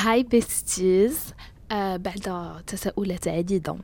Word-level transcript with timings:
هاي 0.00 0.22
بيستيز 0.22 1.18
آه 1.70 1.96
بعد 1.96 2.62
تساؤلات 2.66 3.28
عديدة 3.28 3.76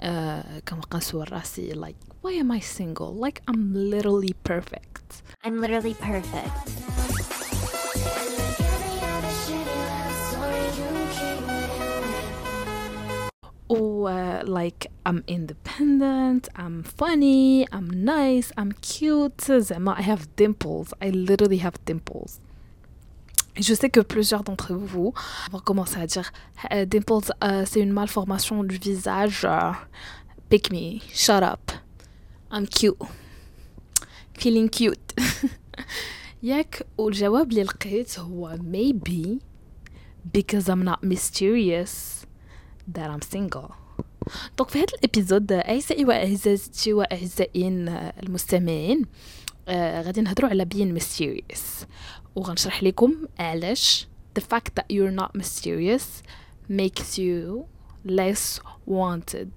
آه 0.00 0.58
كما 0.66 0.80
قنسوا 0.80 1.24
راسي 1.24 1.74
like 1.74 2.26
why 2.26 2.32
am 2.32 2.50
I 2.50 2.60
single 2.60 3.14
like 3.26 3.40
I'm 3.50 3.74
literally 3.74 4.34
perfect 4.48 5.22
I'm 5.44 5.60
literally 5.60 5.94
perfect. 5.94 6.84
or 13.68 14.10
uh, 14.10 14.42
like 14.44 14.86
I'm 15.06 15.24
independent, 15.26 16.48
I'm 16.56 16.82
funny, 16.82 17.66
I'm 17.72 17.88
nice, 17.88 18.52
I'm 18.56 18.72
cute. 18.72 19.50
زعما 19.50 19.96
I 19.98 20.02
have 20.02 20.36
dimples. 20.36 20.92
I 21.02 21.10
literally 21.10 21.58
have 21.58 21.74
dimples. 21.84 22.40
Et 23.58 23.62
je 23.62 23.72
sais 23.74 23.88
que 23.88 24.00
plusieurs 24.00 24.42
d'entre 24.42 24.74
vous 24.74 25.12
vont 25.52 25.60
commencer 25.60 25.98
à 25.98 26.06
dire 26.06 26.32
euh, 26.72 26.84
dimples, 26.86 27.32
euh, 27.44 27.64
c'est 27.64 27.80
une 27.80 27.92
malformation 27.92 28.64
du 28.64 28.76
visage. 28.78 29.44
euh, 29.44 29.72
pick 30.48 30.72
me, 30.72 30.98
shut 31.12 31.42
up. 31.42 31.70
I'm 32.50 32.66
cute. 32.66 32.98
Feeling 34.38 34.68
cute. 34.68 35.14
ياك 36.42 36.86
والجواب 36.98 37.50
اللي 37.50 37.62
لقيت 37.62 38.18
هو 38.18 38.56
maybe 38.72 39.38
because 40.36 40.68
I'm 40.68 40.84
not 40.84 41.02
mysterious 41.02 42.26
that 42.94 43.08
I'm 43.10 43.22
single 43.34 43.72
دونك 44.58 44.70
في 44.70 44.78
هذا 44.78 44.86
الابيزود 44.98 45.52
اعزائي 45.52 46.04
واعزائي 46.04 46.92
واعزائيين 46.92 47.88
المستمعين 47.88 49.02
آه 49.68 50.02
غادي 50.02 50.20
نهضروا 50.20 50.50
على 50.50 50.66
being 50.74 51.00
mysterious 51.02 51.86
وغنشرح 52.39 52.83
لكم 52.83 53.15
علاش 53.39 54.07
the 54.39 54.41
fact 54.41 54.69
that 54.79 54.85
you're 54.93 55.21
not 55.21 55.31
mysterious 55.41 56.23
makes 56.69 57.17
you 57.17 57.65
less 58.05 58.59
wanted. 58.87 59.51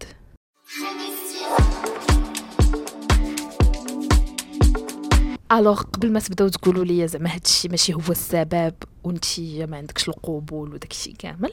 Alors 5.53 5.83
قبل 5.83 6.13
ما 6.13 6.21
تبداو 6.21 6.49
تقولوا 6.49 6.85
لي 6.85 7.09
زعما 7.09 7.35
هادشي 7.35 7.69
ماشي 7.69 7.95
هو 7.95 8.11
السبب 8.11 8.75
وانتي 9.05 9.67
ما 9.67 9.77
عندكش 9.77 10.09
القبول 10.09 10.75
وداكشي 10.75 11.13
كامل 11.13 11.53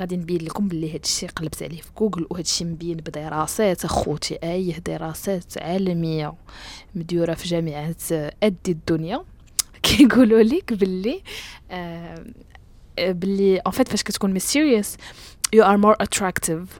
غادي 0.00 0.16
نبين 0.16 0.40
لكم 0.42 0.68
بلي 0.68 0.94
هادشي 0.94 1.26
قلبت 1.26 1.62
عليه 1.62 1.80
في 1.80 1.90
جوجل 1.98 2.26
وهادشي 2.30 2.64
مبين 2.64 2.96
بدراسات 2.96 3.84
اخوتي 3.84 4.34
أي 4.34 4.72
دراسات 4.72 5.58
عالمية 5.58 6.34
مديورة 6.94 7.34
في 7.34 7.48
جامعات 7.48 8.02
أدي 8.42 8.72
الدنيا. 8.72 9.24
كيقولوا 9.83 10.43
لك 10.43 10.73
باللي 10.73 11.23
آه 11.71 12.25
باللي 12.99 13.57
ان 13.57 13.71
فيت 13.71 13.87
فاش 13.87 14.03
كتكون 14.03 14.39
mysterious 14.39 14.87
you 15.55 15.63
are 15.63 15.77
more 15.77 15.95
attractive 16.05 16.79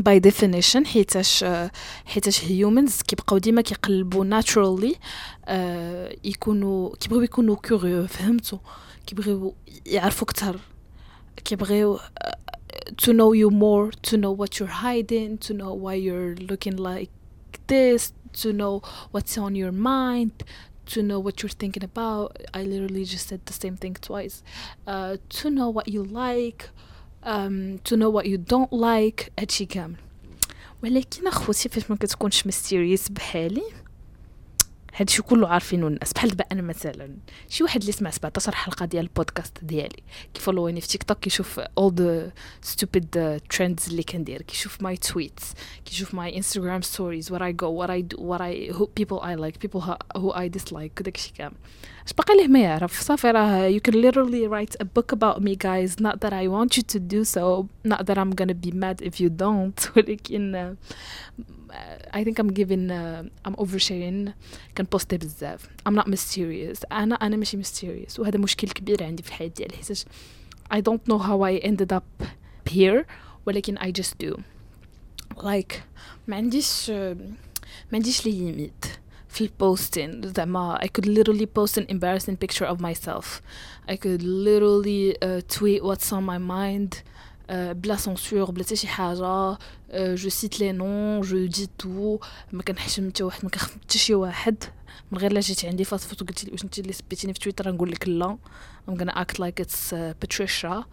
by 0.00 0.18
definition 0.18 0.86
حيتاش 0.86 1.44
آه، 1.44 1.70
حيتاش 2.04 2.40
humans 2.40 3.02
كيبقاو 3.02 3.38
ديما 3.38 3.62
كيقلبوا 3.62 4.40
naturally 4.40 4.96
آه، 5.44 6.16
يكونوا 6.24 6.96
كيبغيو 6.96 7.22
يكونوا 7.22 7.56
كوريو 7.56 8.06
فهمتوا 8.06 8.58
كيبغيو 9.06 9.54
يعرفوا 9.86 10.28
اكثر 10.28 10.60
كيبغيو 11.44 11.94
آه، 11.94 12.36
to 13.02 13.12
know 13.12 13.32
you 13.34 13.50
more 13.50 13.90
to 14.10 14.16
know 14.16 14.32
what 14.32 14.58
you're 14.58 14.76
hiding 14.82 15.38
to 15.38 15.52
know 15.54 15.72
why 15.84 15.94
you're 15.94 16.34
looking 16.50 16.76
like 16.76 17.10
this 17.66 18.12
to 18.42 18.52
know 18.52 18.80
what's 19.12 19.36
on 19.38 19.54
your 19.54 19.72
mind 19.72 20.32
to 20.86 21.02
know 21.02 21.18
what 21.24 21.34
you're 21.42 21.56
thinking 21.62 21.84
about 21.84 22.36
i 22.54 22.62
literally 22.62 23.04
just 23.04 23.28
said 23.28 23.40
the 23.46 23.52
same 23.52 23.76
thing 23.76 23.94
twice 24.08 24.42
uh, 24.86 25.16
to 25.28 25.50
know 25.50 25.68
what 25.76 25.86
you 25.88 26.02
like 26.24 26.70
um, 27.24 27.78
to 27.84 27.96
know 27.96 28.10
what 28.10 28.26
you 28.26 28.36
don't 28.38 28.72
like 28.72 29.30
هادشي 29.38 29.66
كامل 29.66 29.96
ولكن 30.82 31.26
اخوتي 31.26 31.68
فاش 31.68 31.90
ما 31.90 31.96
كتكونش 31.96 32.42
mysterious 32.48 33.12
بحالي 33.12 33.62
هادشي 34.99 35.21
كله 35.21 35.47
عارفينه 35.47 35.87
الناس. 35.87 36.13
بحال 36.13 36.29
دابا 36.29 36.45
أنا 36.51 36.61
مثلا 36.61 37.15
شي 37.49 37.63
واحد 37.63 37.79
اللي 37.79 37.91
سمع 37.91 38.09
17 38.09 38.55
حلقة 38.55 38.85
ديال 38.85 39.03
البودكاست 39.03 39.63
ديالي 39.63 39.89
كي 39.89 40.03
كيفولوني 40.33 40.81
في 40.81 40.87
تيك 40.87 41.03
توك 41.03 41.19
كيشوف 41.19 41.59
all 41.59 41.95
the 41.95 42.31
stupid 42.61 43.41
trends 43.49 43.89
اللي 43.89 44.03
كندير 44.03 44.41
كيشوف 44.41 44.81
my 44.81 44.97
tweets 44.97 45.53
كيشوف 45.85 46.13
my 46.15 46.37
Instagram 46.37 46.81
stories 46.81 47.31
where 47.31 47.41
I 47.41 47.53
go 47.53 47.71
what 47.71 47.89
I 47.89 48.01
do 48.01 48.17
what 48.23 48.41
I 48.41 48.71
who 48.71 48.89
people 48.95 49.19
I 49.19 49.35
like 49.35 49.61
people 49.61 49.81
who 50.15 50.31
I 50.31 50.49
dislike 50.49 50.93
كداك 50.93 51.15
الشيء 51.15 51.33
كامل. 51.33 51.55
اش 52.05 52.13
باقي 52.13 52.37
ليه 52.37 52.47
ما 52.47 52.59
يعرف. 52.59 53.01
صافي 53.01 53.31
راه 53.31 53.65
you 53.65 53.79
can 53.79 54.01
literally 54.01 54.47
write 54.47 54.75
a 54.75 54.83
book 54.83 55.13
about 55.13 55.41
me 55.41 55.55
guys 55.55 55.95
not 56.01 56.23
that 56.23 56.33
I 56.33 56.47
want 56.47 56.77
you 56.77 56.83
to 56.83 56.99
do 56.99 57.23
so 57.23 57.65
not 57.85 58.01
that 58.01 58.17
I'm 58.17 58.33
gonna 58.39 58.53
be 58.53 58.71
mad 58.71 59.03
if 59.03 59.21
you 59.21 59.29
don't 59.29 59.79
ولكن 59.97 60.75
I 62.14 62.24
think 62.24 62.38
I'm 62.38 62.52
giving 62.52 62.90
uh, 62.90 63.22
I'm 63.44 63.54
oversharing 63.56 64.30
كنبوستي 64.78 65.16
بزاف 65.16 65.68
I'm 65.88 65.92
not 65.92 66.06
mysterious 66.06 66.92
انا 66.92 67.14
انا 67.14 67.36
ماشي 67.36 67.62
mysterious 67.62 68.18
وهذا 68.18 68.38
مشكل 68.38 68.68
كبير 68.68 69.04
عندي 69.04 69.22
في 69.22 69.28
الحياه 69.28 69.48
ديالي 69.48 69.76
حيتاش 69.76 70.04
I 70.74 70.76
don't 70.76 71.12
know 71.12 71.18
how 71.18 71.40
I 71.42 71.66
ended 71.68 71.92
up 71.92 72.26
here 72.70 73.04
ولكن 73.46 73.78
I 73.78 73.92
just 74.00 74.26
do 74.26 74.40
like 75.36 75.74
ما 76.26 76.36
عنديش 76.36 76.90
ما 76.90 77.26
عنديش 77.92 78.26
لي 78.26 78.32
ليميت 78.32 78.84
في 79.28 79.40
البوستين 79.44 80.32
زعما 80.36 80.78
I 80.82 80.86
could 80.86 81.06
literally 81.06 81.46
post 81.46 81.78
an 81.78 81.86
embarrassing 81.88 82.36
picture 82.36 82.66
of 82.66 82.80
myself 82.80 83.42
I 83.88 83.96
could 83.96 84.22
literally 84.22 85.16
uh, 85.22 85.40
tweet 85.48 85.82
what's 85.82 86.12
on 86.12 86.24
my 86.24 86.38
mind 86.38 86.92
uh, 86.94 87.22
بلا 87.49 87.95
censure 87.95 88.51
بلا 88.51 88.63
حتى 88.63 88.75
شي 88.75 88.87
حاجة. 88.87 89.57
je 89.93 90.29
cite 90.29 90.59
les 90.59 90.71
noms 90.71 91.21
je 91.21 91.45
dis 91.45 91.69
tout 91.77 92.19
ما 92.51 92.63
كنحشم 92.63 93.09
حتى 93.09 93.23
واحد 93.23 93.43
ما 93.43 93.49
كنخدم 93.49 93.79
حتى 93.81 93.97
شي 93.97 94.15
واحد. 94.15 94.63
من 95.11 95.17
غير 95.17 95.33
لا 95.33 95.39
جيت 95.39 95.65
عندي 95.65 95.83
فاصفوت 95.83 96.21
وقلت 96.21 96.45
لي 96.45 96.51
واش 96.51 96.63
انت 96.63 96.79
اللي 96.79 96.93
سبيتيني 96.93 97.33
في 97.33 97.39
تويتر 97.39 97.71
نقول 97.71 97.91
لك 97.91 98.07
لا. 98.07 98.37
Gonna 98.89 99.13
act 99.13 99.39
like 99.39 99.59
it's 99.63 99.91
uh, 99.91 100.13
Patricia. 100.21 100.83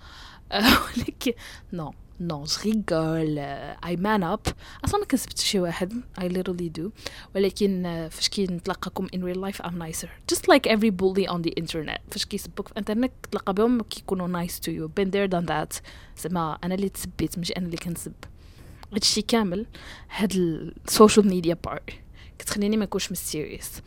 ولكن 0.97 1.33
no 1.73 1.95
no 2.21 2.45
real 2.65 3.02
girl 3.02 3.39
I 3.85 3.97
man 3.97 4.23
up 4.23 4.41
أصلا 4.85 5.01
ما 5.01 5.19
شي 5.37 5.61
واحد. 5.61 5.93
I 6.21 6.23
literally 6.23 6.81
do. 6.81 6.91
ولكن 7.35 7.83
uh, 7.83 8.13
فاش 8.13 8.29
كنتلاقاكم 8.29 9.07
in 9.07 9.19
real 9.19 9.51
life 9.51 9.65
I'm 9.65 9.79
nicer. 9.79 10.09
Just 10.33 10.43
like 10.49 10.67
every 10.67 10.91
bully 10.91 11.27
on 11.27 11.43
the 11.43 11.53
internet. 11.63 12.01
فاش 12.11 12.25
كيسبوك 12.25 12.69
في 12.69 12.73
الانترنت 12.73 13.13
كتلاقى 13.23 13.55
بهم 13.55 13.83
كيكونوا 13.83 14.47
nice 14.47 14.53
to 14.53 14.69
you. 14.69 14.89
Been 15.01 15.11
there 15.11 15.29
done 15.29 15.47
that. 15.49 15.81
زعما 16.19 16.59
أنا 16.65 16.75
اللي 16.75 16.89
تسبيت 16.89 17.39
ماشي 17.39 17.53
أنا 17.53 17.67
اللي 17.67 17.77
كنسب. 17.77 18.13
هادشي 18.93 19.23
كامل 19.23 19.67
هاد 20.11 20.33
ال 20.33 20.46
social 20.46 21.29
media 21.29 21.57
part 21.65 21.91
كتخليني 22.39 22.77
ما 22.77 22.85
نكونش 22.85 23.09
mysterious. 23.09 23.81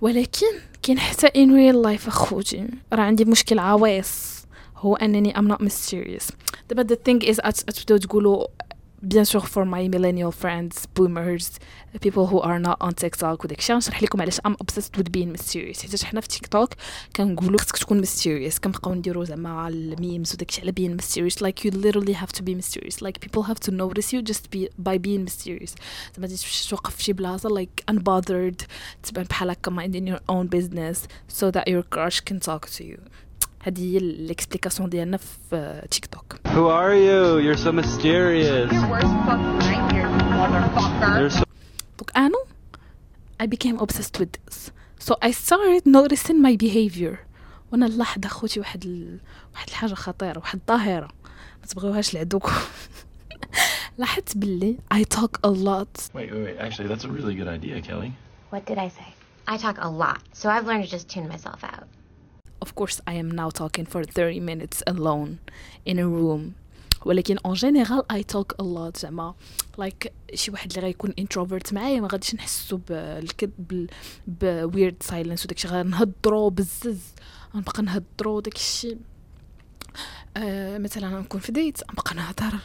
ولكن 0.00 0.46
كاين 0.82 0.98
حتى 0.98 1.28
in 1.28 1.48
real 1.48 1.86
life 1.86 2.08
أخوتي. 2.08 2.68
راه 2.92 3.02
عندي 3.02 3.24
مشكل 3.24 3.58
عويص 3.58 4.42
هو 4.76 4.96
أنني 4.96 5.32
I'm 5.34 5.56
not 5.56 5.64
mysterious. 5.64 6.32
دابا 6.71 6.95
the 6.95 6.97
thing 6.97 7.27
is 7.27 7.35
أت- 7.39 7.63
تبداو 7.63 7.97
تقولوا 7.97 8.47
bien 9.15 9.25
sûr 9.25 9.43
for 9.53 9.63
my 9.63 9.83
millennial 9.95 10.31
friends 10.31 10.75
boomers 10.95 11.47
people 12.01 12.25
who 12.31 12.39
are 12.39 12.59
not 12.59 12.77
on 12.81 12.93
TikTok 12.93 13.43
وداكشي 13.43 13.73
غنشرح 13.73 14.03
لكم 14.03 14.21
علاش 14.21 14.39
I'm 14.39 14.53
obsessed 14.63 14.97
with 14.97 15.11
being 15.17 15.31
mysterious 15.37 15.81
حيت 15.81 16.03
حنا 16.03 16.21
في 16.21 16.27
تيك 16.27 16.47
توك 16.47 16.69
كنقولوا 17.15 17.59
خصك 17.59 17.77
تكون 17.77 18.05
mysterious 18.05 18.59
كنبقاو 18.59 18.93
نديروا 18.93 19.25
زعما 19.25 19.67
الميمز 19.67 20.33
وداكشي 20.33 20.61
على 20.61 20.71
being 20.79 21.01
mysterious 21.03 21.35
like 21.35 21.65
you 21.65 21.71
literally 21.71 22.13
have 22.13 22.31
to 22.39 22.41
be 22.41 22.55
mysterious 22.55 23.01
like 23.01 23.19
people 23.25 23.43
have 23.43 23.59
to 23.59 23.71
notice 23.71 24.13
you 24.13 24.21
just 24.31 24.49
be 24.51 24.67
by 24.79 24.97
being 24.97 25.23
mysterious 25.29 25.71
زعما 26.15 26.27
تمشي 26.27 26.69
توقف 26.69 26.95
في 26.95 27.03
شي 27.03 27.13
بلاصه 27.13 27.49
like 27.49 27.93
unbothered 27.93 28.65
تبان 29.03 29.23
بحال 29.25 29.49
هكا 29.49 29.71
minding 29.71 30.07
your 30.13 30.21
own 30.31 30.47
business 30.57 30.97
so 31.39 31.51
that 31.51 31.63
your 31.67 31.83
crush 31.95 32.19
can 32.29 32.39
talk 32.39 32.69
to 32.77 32.83
you 32.83 32.97
هذه 33.64 33.92
هي 33.92 33.98
الاكسبليكاسيون 33.98 34.88
ديالنا 34.88 35.16
في 35.16 35.82
تيك 35.90 36.06
توك 36.06 36.36
Who 36.44 36.68
are 36.68 36.94
you? 36.94 37.38
You're 37.44 37.62
so 37.64 37.72
mysterious. 37.72 38.72
worst 38.72 39.14
fucking 39.26 39.58
nightmare, 39.58 40.08
you 40.10 40.24
motherfucker. 40.40 41.18
You're 41.20 41.30
so 41.30 41.44
دونك 41.98 42.16
أنا 42.16 42.38
I 43.42 43.46
became 43.46 43.78
obsessed 43.78 44.18
with 44.20 44.32
this 44.32 44.70
so 45.06 45.14
I 45.22 45.30
started 45.30 45.86
noticing 45.86 46.42
my 46.42 46.56
behavior 46.56 47.16
وأنا 47.72 47.86
نلاحظ 47.88 48.24
اخوتي 48.26 48.60
واحد 48.60 48.84
ال... 48.84 49.18
واحد 49.54 49.68
الحاجة 49.68 49.94
خطيره 49.94 50.38
واحد 50.38 50.58
الظاهره 50.68 51.08
ما 51.60 51.66
تبغيوهاش 51.68 52.14
لعدوكم 52.14 52.52
لاحظت 53.98 54.36
باللي 54.36 54.76
I 54.94 54.98
talk 55.18 55.38
a 55.44 55.50
lot 55.50 56.08
Wait, 56.14 56.32
wait, 56.32 56.44
wait. 56.44 56.56
Actually, 56.58 56.88
that's 56.88 57.04
a 57.04 57.08
really 57.08 57.34
good 57.34 57.48
idea, 57.48 57.80
Kelly. 57.88 58.12
What 58.50 58.66
did 58.66 58.78
I 58.78 58.88
say? 58.98 59.08
I 59.48 59.56
talk 59.56 59.76
a 59.88 59.90
lot, 60.02 60.20
so 60.40 60.44
I've 60.54 60.66
learned 60.68 60.84
to 60.86 60.90
just 60.96 61.06
tune 61.14 61.26
myself 61.34 61.60
out. 61.72 61.86
Of 62.62 62.68
course 62.80 62.96
I 63.10 63.14
am 63.22 63.28
now 63.40 63.50
talking 63.60 63.86
for 63.86 64.02
30 64.04 64.40
minutes 64.40 64.82
alone 64.86 65.30
in 65.86 65.98
a 65.98 66.06
room 66.06 66.52
ولكن 67.04 67.36
en 67.38 67.54
général 67.54 68.02
I 68.12 68.22
talk 68.22 68.54
a 68.58 68.62
lot 68.62 68.98
زعما 68.98 69.34
like 69.80 70.08
شي 70.34 70.50
واحد 70.50 70.70
اللي 70.70 70.82
غيكون 70.82 71.14
introvert 71.20 71.72
معايا 71.72 72.00
ما 72.00 72.08
غاديش 72.12 72.34
نحسو 72.34 72.76
بالكذب 72.88 73.90
ب 74.26 74.70
weird 74.70 75.06
silence 75.10 75.44
وداكشي 75.44 75.68
غنهضرو 75.68 76.50
بزز 76.50 77.00
غنبقى 77.54 77.82
نهضرو 77.82 78.40
داكشي 78.40 78.96
آه 80.36 80.78
مثلا 80.78 81.20
نكون 81.20 81.40
في 81.40 81.52
date 81.52 81.78
نبقى 81.90 82.14
نهضر. 82.14 82.58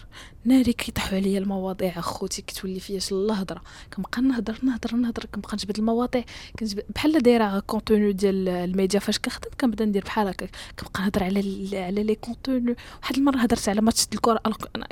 ناري 0.45 0.73
كيطيحوا 0.73 1.17
عليا 1.17 1.39
المواضيع 1.39 1.99
أخوتي 1.99 2.41
كتولي 2.41 2.79
فيا 2.79 2.99
الهضرة. 3.11 3.61
كنبقى 3.93 4.21
نهضر 4.21 4.57
نهضر 4.63 4.95
نهضر 4.95 5.25
كنبقى 5.25 5.53
نجبد 5.53 5.77
المواضيع. 5.77 6.23
كنجبد 6.59 6.83
بحال 6.95 7.19
دايرة 7.23 7.59
contenu 7.59 8.13
ديال 8.13 8.49
الميديا 8.49 8.99
فاش 8.99 9.19
كنخدم 9.19 9.49
كنبدا 9.61 9.85
ندير 9.85 10.03
بحال 10.03 10.27
هكا. 10.27 10.47
كنبقى 10.79 11.01
نهضر 11.03 11.23
على 11.23 11.39
على 11.73 12.03
le 12.03 12.15
contenu 12.15 12.75
واحد 13.01 13.15
المرة 13.17 13.37
هضرت 13.37 13.69
على 13.69 13.81
ماتش 13.81 14.07
الكرة. 14.13 14.41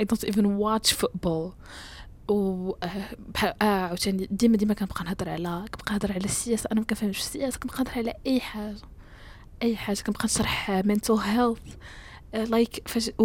I 0.00 0.04
don't 0.04 0.24
even 0.24 0.44
watch 0.44 0.92
football 0.92 1.52
و 2.28 2.70
آه، 2.70 2.86
آه 3.62 3.64
عاوتاني. 3.64 4.28
ديما 4.30 4.56
ديما 4.56 4.74
كنبقى 4.74 5.04
نهضر 5.04 5.28
على 5.28 5.64
كنبقى 5.74 5.92
نهضر 5.92 6.12
على 6.12 6.24
السياسة. 6.24 6.68
أنا 6.72 6.80
ما 6.80 6.86
كنفهمش 6.86 7.18
السياسة. 7.18 7.58
كنبقى 7.58 7.78
نهضر 7.78 7.98
على 7.98 8.14
أي 8.26 8.40
حاجة. 8.40 8.76
أي 9.62 9.76
حاجة. 9.76 10.00
كنبقى 10.00 10.24
نشرح 10.24 10.82
mental 10.82 11.18
health. 11.18 11.70
Uh, 12.36 12.46
like 12.56 12.74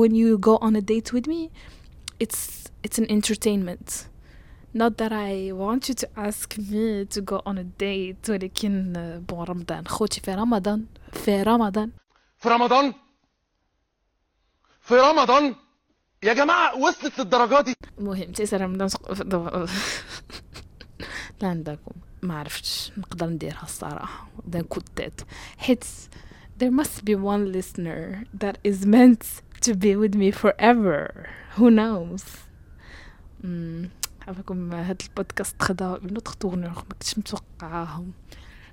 when 0.01 0.13
you 0.21 0.37
go 0.49 0.53
on 0.65 0.75
a 0.75 0.81
date 0.81 1.09
with 1.15 1.27
me 1.33 1.41
it's 2.23 2.41
it's 2.85 2.97
an 3.01 3.07
entertainment. 3.17 4.07
Not 4.73 4.91
that 5.01 5.11
I 5.11 5.51
want 5.63 5.81
you 5.89 5.95
to 6.03 6.07
ask 6.27 6.47
me 6.71 7.05
to 7.13 7.19
go 7.21 7.37
on 7.45 7.57
a 7.57 7.63
date 7.63 8.29
ولكن 8.29 8.93
بون 9.29 9.43
رمضان 9.45 9.87
خوتي 9.87 10.21
في 10.21 10.33
رمضان 10.35 10.85
في 11.13 11.43
رمضان 11.43 11.91
في 12.37 12.49
رمضان 12.49 12.93
في 14.81 14.95
رمضان 14.95 15.55
يا 16.23 16.33
جماعة 16.33 16.77
وصلت 16.77 17.19
للدرجات 17.19 17.65
دي. 17.65 17.73
المهم 17.99 18.31
تيسر 18.31 18.61
رمضان 18.61 18.89
لا 21.41 21.47
عندكم. 21.47 21.91
ما 22.21 22.39
عرفتش. 22.39 22.91
نقدر 22.97 23.25
نديرها 23.27 23.63
الصراحة. 23.63 24.27
دا 24.45 24.61
كنت 24.61 25.11
حيت 25.57 25.83
there 26.61 26.71
must 26.81 26.97
be 27.05 27.15
one 27.15 27.43
listener 27.57 28.01
that 28.43 28.55
is 28.69 28.85
meant 28.85 29.23
to 29.65 29.71
be 29.83 29.91
with 29.95 30.13
me 30.21 30.29
forever. 30.31 30.97
Who 31.57 31.69
knows? 31.69 32.23
مم، 33.43 33.89
عافاكم 34.27 34.73
هاد 34.73 35.01
البودكاست 35.09 35.61
خدا 35.61 35.99
une 36.01 36.13
autre 36.13 36.33
tournure 36.33 36.69
ما 36.69 36.81
كنتش 36.91 37.17
متوقعاها 37.17 38.03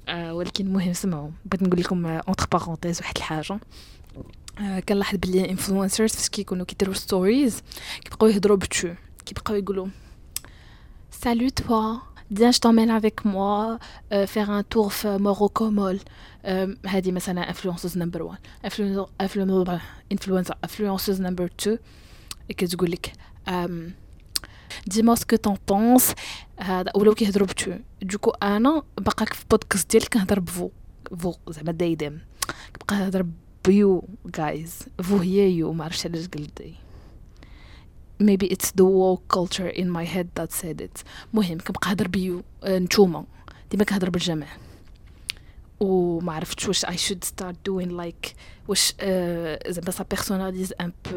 آه 0.08 0.34
ولكن 0.34 0.66
المهم 0.66 0.92
سمعوا. 0.92 1.30
بغيت 1.44 1.62
نقول 1.62 1.80
لكم 1.80 2.06
entre 2.06 2.46
parenthèses 2.52 3.00
واحد 3.00 3.16
الحاجة. 3.16 3.60
آه 4.60 4.80
كنلاحظ 4.80 5.16
بلي 5.18 5.50
influencers 5.50 6.12
فاش 6.12 6.28
كيكونوا 6.28 6.64
كيديروا 6.66 6.94
stories 6.94 7.62
كيبقاو 8.04 8.28
يهضروا 8.30 8.56
بتو. 8.56 8.88
كيبقاو 9.26 9.56
يقولوا 9.56 9.88
Salut 11.24 11.62
toi, 11.62 11.98
viens 12.31 12.51
je 12.51 12.59
t'emmène 12.59 12.89
avec 12.89 13.25
moi 13.25 13.79
euh, 14.11 14.25
faire 14.25 14.49
un 14.49 14.63
tour 14.63 14.91
في 14.91 15.17
Morocco 15.17 15.71
Mall 15.71 15.99
euh, 16.45 16.87
هذه 16.87 17.11
مثلا 17.11 17.53
influenceuse 17.53 17.95
number 17.95 18.21
one 18.21 18.39
influencer 18.65 19.07
influencer 19.23 19.79
influencer 20.13 20.55
influenceuse 20.65 21.19
number 21.19 21.47
two 21.65 21.77
كتقول 22.49 22.91
لك 22.91 23.11
um, 23.47 23.91
dis-moi 24.89 25.15
ce 25.15 25.25
que 25.25 25.35
t'en 25.35 25.57
penses 25.71 26.13
هذا 26.59 26.91
ولاو 26.95 27.13
كيهضروا 27.13 27.47
بتو 27.47 27.71
دوكو 28.01 28.29
انا 28.31 28.83
باقا 28.97 29.25
في 29.25 29.41
البودكاست 29.41 29.91
ديالي 29.91 30.05
كنهضر 30.05 30.39
بفو 30.39 30.69
فو 31.19 31.33
زعما 31.49 31.71
دايدم 31.71 32.17
كنبقى 32.75 32.95
نهضر 33.03 33.25
بيو 33.65 34.03
جايز 34.25 34.79
فو 35.03 35.17
هي 35.17 35.51
يو 35.51 35.73
ما 35.73 35.83
عرفتش 35.83 36.05
علاش 36.05 36.27
قلت 36.27 36.61
دي 36.61 36.73
maybe 38.20 38.46
it's 38.54 38.70
the 38.78 38.84
woke 38.84 39.24
culture 39.36 39.68
in 39.80 39.88
my 39.98 40.04
head 40.14 40.28
that 40.40 40.52
said 40.52 40.80
it. 40.80 41.02
مهم 41.34 41.58
كنبقى 41.58 41.92
هضر 41.92 42.08
بيو 42.08 42.42
آه، 42.64 42.78
نتوما. 42.78 43.24
ديما 43.70 43.84
كنهضر 43.84 44.10
بالجمع 44.10 44.46
وما 45.80 46.32
عرفتش 46.32 46.68
واش 46.68 46.86
I 46.86 46.96
should 46.96 47.24
start 47.24 47.54
doing 47.70 47.90
like 47.90 48.28
واش 48.68 48.94
آه، 49.00 49.70
زعما 49.70 50.06
personnalise 50.14 50.70
un 50.82 50.90
peu 51.08 51.14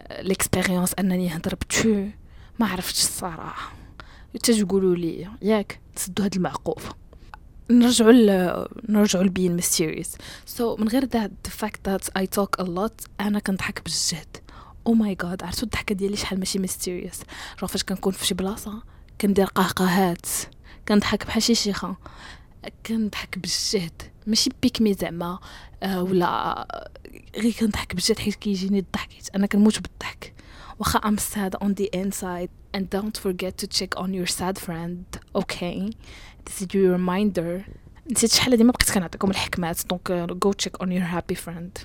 آه، 0.00 0.22
l'expérience 0.22 0.92
أنني 0.98 1.28
نهضر 1.28 1.54
بتو. 1.54 2.06
ما 2.58 2.66
عرفتش 2.66 3.02
الصراحه 3.02 3.72
تجقولوا 4.42 4.96
لي 4.96 5.28
ياك 5.42 5.80
تسدوا 5.96 6.24
هاد 6.24 6.34
المعقوفه 6.34 6.94
نرجعوا 7.70 8.12
ل 8.12 8.66
نرجعوا 8.88 9.24
ل 9.24 9.30
being 9.30 9.60
mysterious. 9.60 10.08
So 10.58 10.60
من 10.60 10.88
غير 10.88 11.06
the 11.06 11.50
fact 11.50 11.78
that 11.88 12.04
I 12.18 12.26
talk 12.38 12.64
a 12.64 12.66
lot 12.66 13.06
أنا 13.20 13.38
كنضحك 13.38 13.82
بالجهد. 13.84 14.36
oh 14.86 14.94
my 14.94 15.14
God 15.14 15.42
عرفتوا 15.42 15.64
الضحكة 15.64 15.94
ديالي؟ 15.94 16.16
شحال 16.16 16.38
ماشي 16.38 16.58
mysterious 16.58 17.20
راه 17.62 17.66
فاش 17.66 17.84
كنكون 17.84 18.12
في 18.12 18.26
شي 18.26 18.34
بلاصة 18.34 18.82
كندير 19.20 19.46
قهقهات. 19.46 20.26
كنضحك 20.88 21.26
بحال 21.26 21.42
شي 21.42 21.54
شيخة. 21.54 21.96
كنضحك 22.86 23.38
بالجهد. 23.38 24.02
ماشي 24.26 24.50
بيكمي 24.62 24.94
زعما 24.94 25.38
آه 25.82 26.02
ولا 26.02 26.66
غير 27.36 27.52
كنضحك 27.52 27.94
بالجهد 27.94 28.18
حيت 28.18 28.34
كيجيني 28.34 28.78
الضحك. 28.78 29.12
حيت 29.12 29.28
أنا 29.34 29.46
كنموت 29.46 29.80
بالضحك. 29.80 30.34
واخا 30.78 30.98
I'm 30.98 31.16
sad 31.16 31.64
on 31.64 31.68
the 31.68 31.88
inside 31.96 32.48
and 32.76 32.80
don't 32.80 33.16
forget 33.16 33.62
to 33.62 33.66
check 33.66 34.00
on 34.00 34.14
your 34.14 34.26
sad 34.26 34.58
friend. 34.58 35.04
Okay. 35.34 35.90
This 36.46 36.62
is 36.62 36.74
your 36.74 36.92
reminder. 36.98 37.60
نسيت 38.10 38.32
شحال 38.32 38.52
هادي 38.52 38.64
ما 38.64 38.72
بقيت 38.72 38.90
كنعطيكم 38.90 39.30
الحكمات. 39.30 39.86
donc 39.86 40.32
go 40.44 40.50
check 40.62 40.82
on 40.82 40.88
your 40.88 41.04
happy 41.14 41.36
friend. 41.46 41.84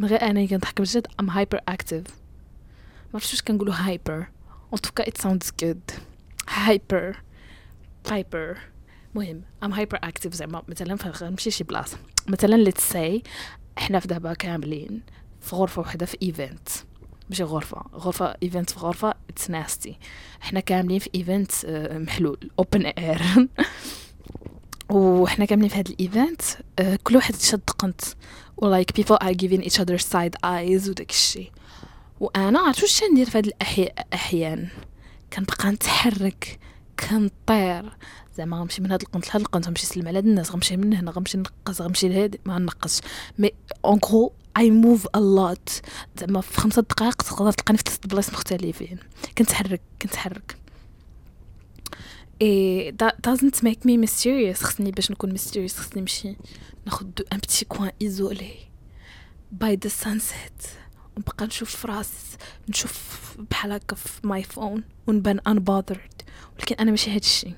من 0.00 0.08
غير 0.08 0.22
انني 0.22 0.46
كنضحك 0.46 0.80
بجد 0.80 1.06
I'm 1.20 1.30
hyperactive 1.30 2.02
ما 2.02 3.14
عرفتش 3.14 3.32
واش 3.32 3.42
كنقولوا 3.42 3.74
hyper 3.74 4.26
en 4.72 4.80
tout 4.80 4.96
cas 4.96 5.08
it 5.08 5.18
sounds 5.18 5.52
good 5.60 5.90
hyper 6.48 7.16
hyper 8.10 8.58
مهم. 9.14 9.42
I'm 9.64 9.72
hyperactive 9.72 10.34
زعما. 10.34 10.62
مثلا 10.68 10.96
فغنمشي 10.96 11.50
شي 11.50 11.64
بلاصة. 11.64 11.98
مثلا 12.28 12.56
let's 12.56 12.88
say 12.88 13.22
إحنا 13.78 14.00
في 14.00 14.08
دابا 14.08 14.34
كاملين 14.34 15.02
في 15.40 15.56
غرفة 15.56 15.80
وحدة 15.80 16.06
في 16.06 16.16
event 16.22 16.68
ماشي 17.30 17.42
غرفة. 17.42 17.84
غرفة 17.94 18.34
event 18.42 18.70
في 18.70 18.78
غرفة 18.80 19.14
it's 19.30 19.50
nasty 19.50 19.98
إحنا 20.42 20.60
كاملين 20.60 20.98
في 20.98 21.10
event 21.14 21.50
محلول. 21.90 22.50
open 22.58 22.86
air 22.86 23.48
وحنا 24.90 25.44
كاملين 25.44 25.68
في 25.68 25.76
هذا 25.76 25.90
ال 25.90 25.98
event 25.98 26.40
آه، 26.78 26.98
كل 27.04 27.16
واحد 27.16 27.34
شاد 27.34 27.70
قنت 27.78 28.00
و 28.58 28.76
like 28.76 28.92
people 29.00 29.16
are 29.24 29.34
giving 29.34 29.62
each 29.62 29.78
other 29.80 29.98
side 29.98 30.36
eyes 30.44 30.88
وداك 30.88 31.10
الشيء. 31.10 31.50
وأنا 32.20 32.58
عرفت 32.58 32.82
واش 32.82 33.04
ندير 33.12 33.30
في 33.30 33.38
هاد 33.38 33.46
الأحيان؟ 33.46 34.68
كنبقى 35.32 35.70
نتحرك 35.70 36.58
كنطير. 37.00 37.96
زعما 38.36 38.56
غنمشي 38.56 38.82
من 38.82 38.90
هاد 38.90 39.02
القنت 39.02 39.26
لهاد 39.26 39.40
القنت 39.40 39.66
غنمشي 39.66 39.86
نسلم 39.86 40.08
على 40.08 40.18
هاد 40.18 40.26
الناس 40.26 40.50
غنمشي 40.50 40.76
من 40.76 40.94
هنا 40.94 41.10
غنمشي 41.10 41.38
نقص 41.38 41.80
غنمشي 41.80 42.08
لهادي 42.08 42.40
ما 42.44 42.58
نقصش 42.58 43.00
mais 43.38 43.50
en 43.84 43.98
gros 44.04 44.32
I 44.56 44.70
move 44.70 45.06
a 45.14 45.18
lot 45.18 45.68
زعما 46.20 46.40
في 46.40 46.60
خمسة 46.60 46.82
دقائق 46.82 47.14
تقدر 47.14 47.52
تلقاني 47.52 47.78
في 47.78 47.84
ثلاث 47.84 47.98
بلايص 48.06 48.30
مختلفين. 48.30 48.98
كنتحرك 49.38 49.80
كنتحرك. 50.02 50.56
اي 52.42 52.94
doesn't 53.28 53.64
make 53.64 53.80
me 53.88 54.06
mysterious. 54.06 54.62
خصني 54.62 54.90
باش 54.90 55.10
نكون 55.10 55.38
mysterious 55.38 55.72
خصني 55.72 56.00
نمشي. 56.00 56.36
ناخد 56.88 57.20
un 57.32 57.38
petit 57.38 57.64
coin 57.64 57.90
isolé. 58.02 58.54
by 59.52 59.78
the 59.84 59.88
sunset. 59.88 60.62
ونبقى 61.16 61.46
نشوف 61.46 61.76
في 61.76 61.88
راسي 61.88 62.36
نشوف 62.68 63.36
بحال 63.50 63.72
هكا 63.72 63.96
في 63.96 64.26
my 64.26 64.42
phone 64.42 64.84
ونبان 65.06 65.40
unbothered. 65.40 66.24
ولكن 66.58 66.74
أنا 66.80 66.90
ماشي 66.90 67.10
هادشي 67.10 67.54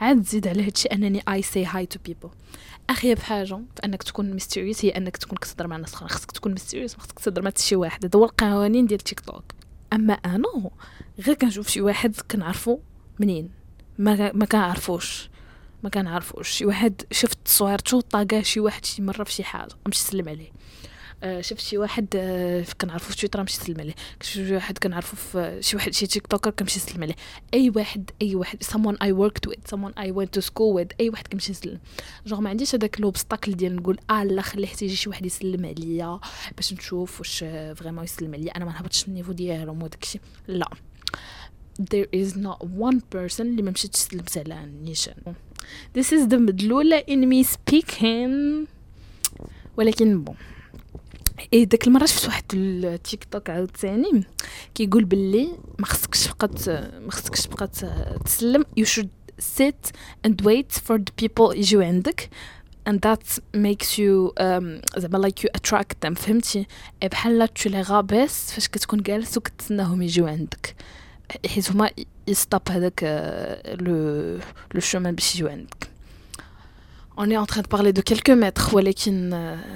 عاد 0.00 0.22
تزيد 0.22 0.48
على 0.48 0.66
هادشي 0.66 0.88
أنني 0.88 1.22
I 1.28 1.42
say 1.42 1.64
hi 1.66 1.86
to 1.86 1.98
people 2.04 2.30
اخيب 2.90 3.18
حاجة 3.18 3.54
في 3.54 3.84
أنك 3.84 4.02
تكون 4.02 4.32
mysterious 4.32 4.84
هي 4.84 4.90
أنك 4.90 5.16
تكون 5.16 5.38
كتهضر 5.38 5.66
مع 5.66 5.76
ناس 5.76 5.94
اخرين 5.94 6.10
خصك 6.10 6.30
تكون 6.30 6.52
mysterious 6.52 6.96
ما 6.96 7.02
خصك 7.02 7.18
تهضر 7.18 7.42
مع 7.42 7.50
شي 7.56 7.76
واحد. 7.76 8.04
هذا 8.04 8.18
هو 8.18 8.24
القوانين 8.24 8.86
ديال 8.86 9.00
تيك 9.00 9.20
توك 9.20 9.44
أما 9.92 10.12
أنا 10.12 10.70
غير 11.26 11.34
كنشوف 11.34 11.68
شي 11.68 11.80
واحد 11.80 12.16
كنعرفو 12.30 12.78
منين. 13.18 13.50
ما 13.98 14.32
ما 14.32 14.46
كنعرفوش. 14.46 15.30
ما 15.84 15.90
كنعرفوش 15.90 16.48
شي 16.48 16.66
واحد 16.66 17.02
شفت 17.10 17.38
صورتو 17.44 18.00
طاقاه 18.00 18.42
شي 18.42 18.60
واحد 18.60 18.84
شي 18.84 19.02
مرة 19.02 19.24
في 19.24 19.32
شي 19.32 19.44
حاجة 19.44 19.74
نمشي 19.86 20.04
نسلم 20.04 20.28
عليه. 20.28 20.50
آه، 21.22 21.40
شفت 21.40 21.60
شي 21.60 21.78
واحد 21.78 22.06
آه، 22.16 22.64
كنعرفو 22.80 23.10
في 23.10 23.16
تويتر 23.16 23.40
نمشي 23.40 23.60
نسلم 23.60 23.80
عليه. 23.80 23.94
شفت 24.22 24.32
شي 24.34 24.54
واحد 24.54 24.78
كنعرفو 24.78 25.16
في 25.16 25.58
شي 25.60 25.76
واحد 25.76 25.92
شي 25.94 26.06
TikToker 26.06 26.50
كنمشي 26.50 26.78
نسلم 26.78 27.02
عليه. 27.02 27.14
أي 27.54 27.72
واحد 27.76 28.10
أي 28.22 28.34
واحد 28.34 28.64
someone 28.64 28.96
I 29.04 29.10
worked 29.12 29.50
with 29.50 29.74
someone 29.74 29.92
I 29.98 30.10
went 30.10 30.38
to 30.38 30.44
school 30.44 30.78
with 30.78 30.88
أي 31.00 31.10
واحد 31.10 31.26
كنمشي 31.26 31.52
نسلم 31.52 31.80
جوغ 32.26 32.40
ما 32.40 32.50
عنديش 32.50 32.74
هذاك 32.74 33.00
l'obstacle 33.00 33.52
ديال 33.52 33.76
نقول 33.76 33.98
آه 34.10 34.24
لا 34.24 34.42
خلي 34.42 34.66
حتى 34.66 34.84
يجي 34.84 34.96
شي 34.96 35.08
واحد 35.08 35.26
يسلم 35.26 35.66
عليا 35.66 36.20
باش 36.56 36.72
نشوف 36.72 37.18
واش 37.18 37.38
vraiment 37.74 38.04
يسلم 38.04 38.34
عليا 38.34 38.56
أنا 38.56 38.64
ما 38.64 38.72
نهبطش 38.72 39.08
ال 39.08 39.11
niveau 39.11 39.32
ديالهم 39.32 39.82
وداكشي. 39.82 40.20
لا. 40.48 40.70
There 41.82 42.08
is 42.20 42.36
not 42.36 42.58
one 42.62 43.00
person 43.16 43.40
اللي 43.40 43.62
ما 43.62 43.70
مشيتش 43.70 43.98
سلمت 43.98 44.38
على 44.38 44.66
نيشان 44.82 45.14
this 45.98 46.04
is 46.06 46.28
the 46.30 46.34
مدلولة 46.34 47.00
in 47.00 47.24
me 47.30 47.48
speaking. 47.48 48.66
ولكن 49.76 50.24
bon 50.24 50.34
إيه 51.52 51.64
داك 51.64 51.86
المرة 51.86 52.06
شفت 52.06 52.26
واحد 52.26 52.44
التيك 52.54 53.24
توك 53.24 53.50
عاوتاني 53.50 54.24
كيقول 54.74 55.04
باللي 55.04 55.48
ما 55.78 55.86
خصكش 55.86 56.26
ت- 56.26 56.68
ما 57.04 57.10
خصكش 57.10 57.46
ت- 57.46 58.16
تسلم. 58.24 58.64
You 58.80 58.84
should 58.84 59.08
sit 59.58 59.90
and 60.26 60.34
wait 60.44 60.72
for 60.72 60.98
the 60.98 61.24
people 61.24 61.56
يجيو 61.56 61.80
عندك. 61.82 62.28
And 62.88 62.94
that 63.00 63.38
makes 63.56 63.98
you 63.98 64.32
um, 64.40 64.98
زعما 64.98 65.28
like 65.28 65.40
you 65.44 65.48
attract 65.58 66.06
them. 66.06 66.14
فهمتي؟ 66.14 66.66
إيه 67.02 67.08
بحال 67.08 67.48
tu 67.58 67.70
les 67.70 67.74
غابس 67.90 68.52
فاش 68.52 68.68
كتكون 68.68 69.02
جالس 69.02 69.36
وكتسناهم 69.36 70.02
يجيو 70.02 70.26
عندك. 70.26 70.74
حيت 71.46 71.70
هما 71.70 71.90
يستوب 72.28 72.60
هذاك 72.70 73.04
لو 73.80 73.94
لو 74.74 74.80
شومان 74.80 75.14
باش 75.14 75.34
يجيو 75.34 75.48
عندك. 75.48 75.88
On 77.20 77.30
est 77.30 77.36
en 77.36 77.46
train 77.46 77.62
de 77.62 77.68
parler 77.68 77.92
de 77.92 78.02
quelques 78.02 78.30
mètres 78.30 78.74
ولكن 78.74 79.30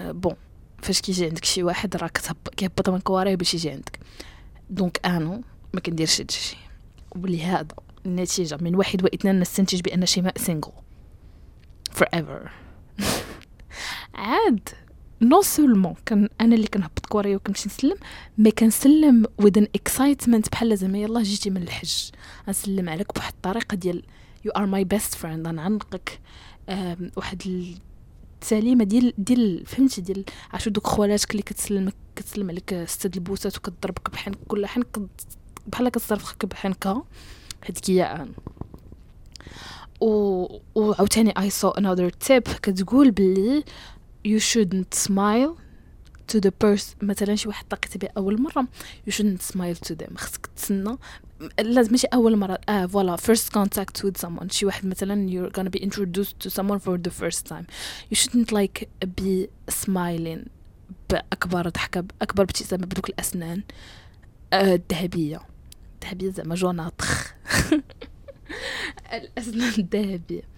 bon 0.08 0.34
فاش 0.82 1.00
كيجي 1.00 1.26
عندك 1.26 1.44
شي 1.44 1.62
واحد 1.62 1.96
راه 1.96 2.08
كتهب- 2.08 2.48
كيهبط 2.56 2.90
من 2.90 3.00
كواريه 3.00 3.34
باش 3.34 3.54
يجي 3.54 3.70
عندك. 3.70 3.98
donc 4.70 5.00
أنا 5.04 5.40
ما 5.74 5.80
كنديرش 5.80 6.20
هادشي 6.20 6.56
ولهذا 7.16 7.66
النتيجه 8.06 8.58
من 8.60 8.74
واحد 8.74 9.04
وإثنان 9.04 9.40
نستنتج 9.40 9.80
بأن 9.80 10.06
شيماء 10.06 10.38
single 10.38 10.72
forever. 11.98 12.48
عاد. 14.14 14.68
non 15.20 15.42
seulement 15.42 15.94
que 16.06 16.28
أنا 16.40 16.54
اللي 16.54 16.66
كنهبط 16.66 17.06
كوريا 17.06 17.37
وكنمشي 17.37 17.68
نسلم 17.68 17.96
mais 18.38 18.50
كنسلم 18.50 19.26
with 19.38 19.57
an 19.57 19.66
excitement 19.75 20.48
بحال 20.48 20.78
زعما 20.78 20.98
يلاه 20.98 21.22
جيتي 21.22 21.50
من 21.50 21.62
الحج. 21.62 22.10
غنسلم 22.46 22.88
عليك 22.88 23.14
بواحد 23.14 23.32
الطريقة 23.32 23.75
ديال 23.75 24.02
you 24.44 24.52
are 24.52 24.66
my 24.66 24.84
best 24.84 25.14
friend 25.14 25.48
غنعنقك 25.48 26.20
واحد 27.16 27.42
التساليمة 28.34 28.84
ديال 28.84 29.12
ديال 29.18 29.66
فهمتي؟ 29.66 30.00
ديال 30.00 30.25
عرفتي 30.52 30.70
دوك 30.70 30.87
خوالاتك 30.87 31.30
اللي 31.30 31.42
كتسلم 31.42 31.92
كتسلم 32.16 32.50
عليك 32.50 32.84
ست 32.87 33.16
البوسات 33.16 33.56
وكتضربك 33.56 34.10
بحنك 34.10 34.38
كل 34.48 34.66
حنك 34.66 34.98
بحال 35.66 35.88
كتصرفك 35.88 36.46
بحنكه 36.46 37.04
هذيك 37.64 37.90
هي 37.90 38.02
أنا. 38.02 38.32
و 40.00 40.46
وعاوتاني 40.75 41.32
I 41.32 41.50
saw 41.50 41.72
another 41.80 42.10
tip. 42.28 42.50
كتقول 42.62 43.10
باللي 43.10 43.64
you 44.25 44.38
shouldn't 44.38 44.94
smile 44.94 45.56
to 46.32 46.40
the 46.40 46.50
person 46.64 46.96
مثلا 47.02 47.34
شي 47.34 47.48
واحد 47.48 47.64
لقيتي 47.72 47.98
به 47.98 48.08
اول 48.16 48.40
مره 48.40 48.68
you 49.08 49.12
shouldn't 49.12 49.52
smile 49.52 49.88
to 49.88 49.94
them 49.94 50.16
خصك 50.16 50.46
تسنى 50.56 50.96
لازم 51.60 51.90
ماشي 51.90 52.06
اول 52.06 52.37
مره 52.37 52.58
آه 52.68 52.87
فوالا 52.87 53.16
first 53.16 53.48
contact 53.58 54.02
with 54.04 54.26
someone 54.26 54.50
شي 54.50 54.66
واحد 54.66 54.87
مثلا 54.87 55.30
you're 55.30 55.52
gonna 55.52 55.70
be 55.70 55.82
introduced 55.84 56.46
to 56.46 56.50
someone 56.50 56.78
for 56.78 56.98
the 57.08 57.10
first 57.10 57.46
time 57.48 57.64
you 58.10 58.16
shouldn't 58.16 58.52
like 58.52 58.84
be 59.20 59.48
smiling 59.70 60.48
باكبر 61.10 61.68
ضحكه 61.68 62.00
باكبر 62.00 62.42
ابتسامه 62.42 62.87
بدوك 62.87 63.08
الاسنان 63.08 63.62
آه، 64.52 64.75
الذهبيه 64.75 65.40
الذهبيه 66.02 66.30
زعما 66.30 66.54
جوناطخ 66.54 67.34
الاسنان 69.12 69.72
الذهبيه 69.78 70.40
آه، 70.40 70.57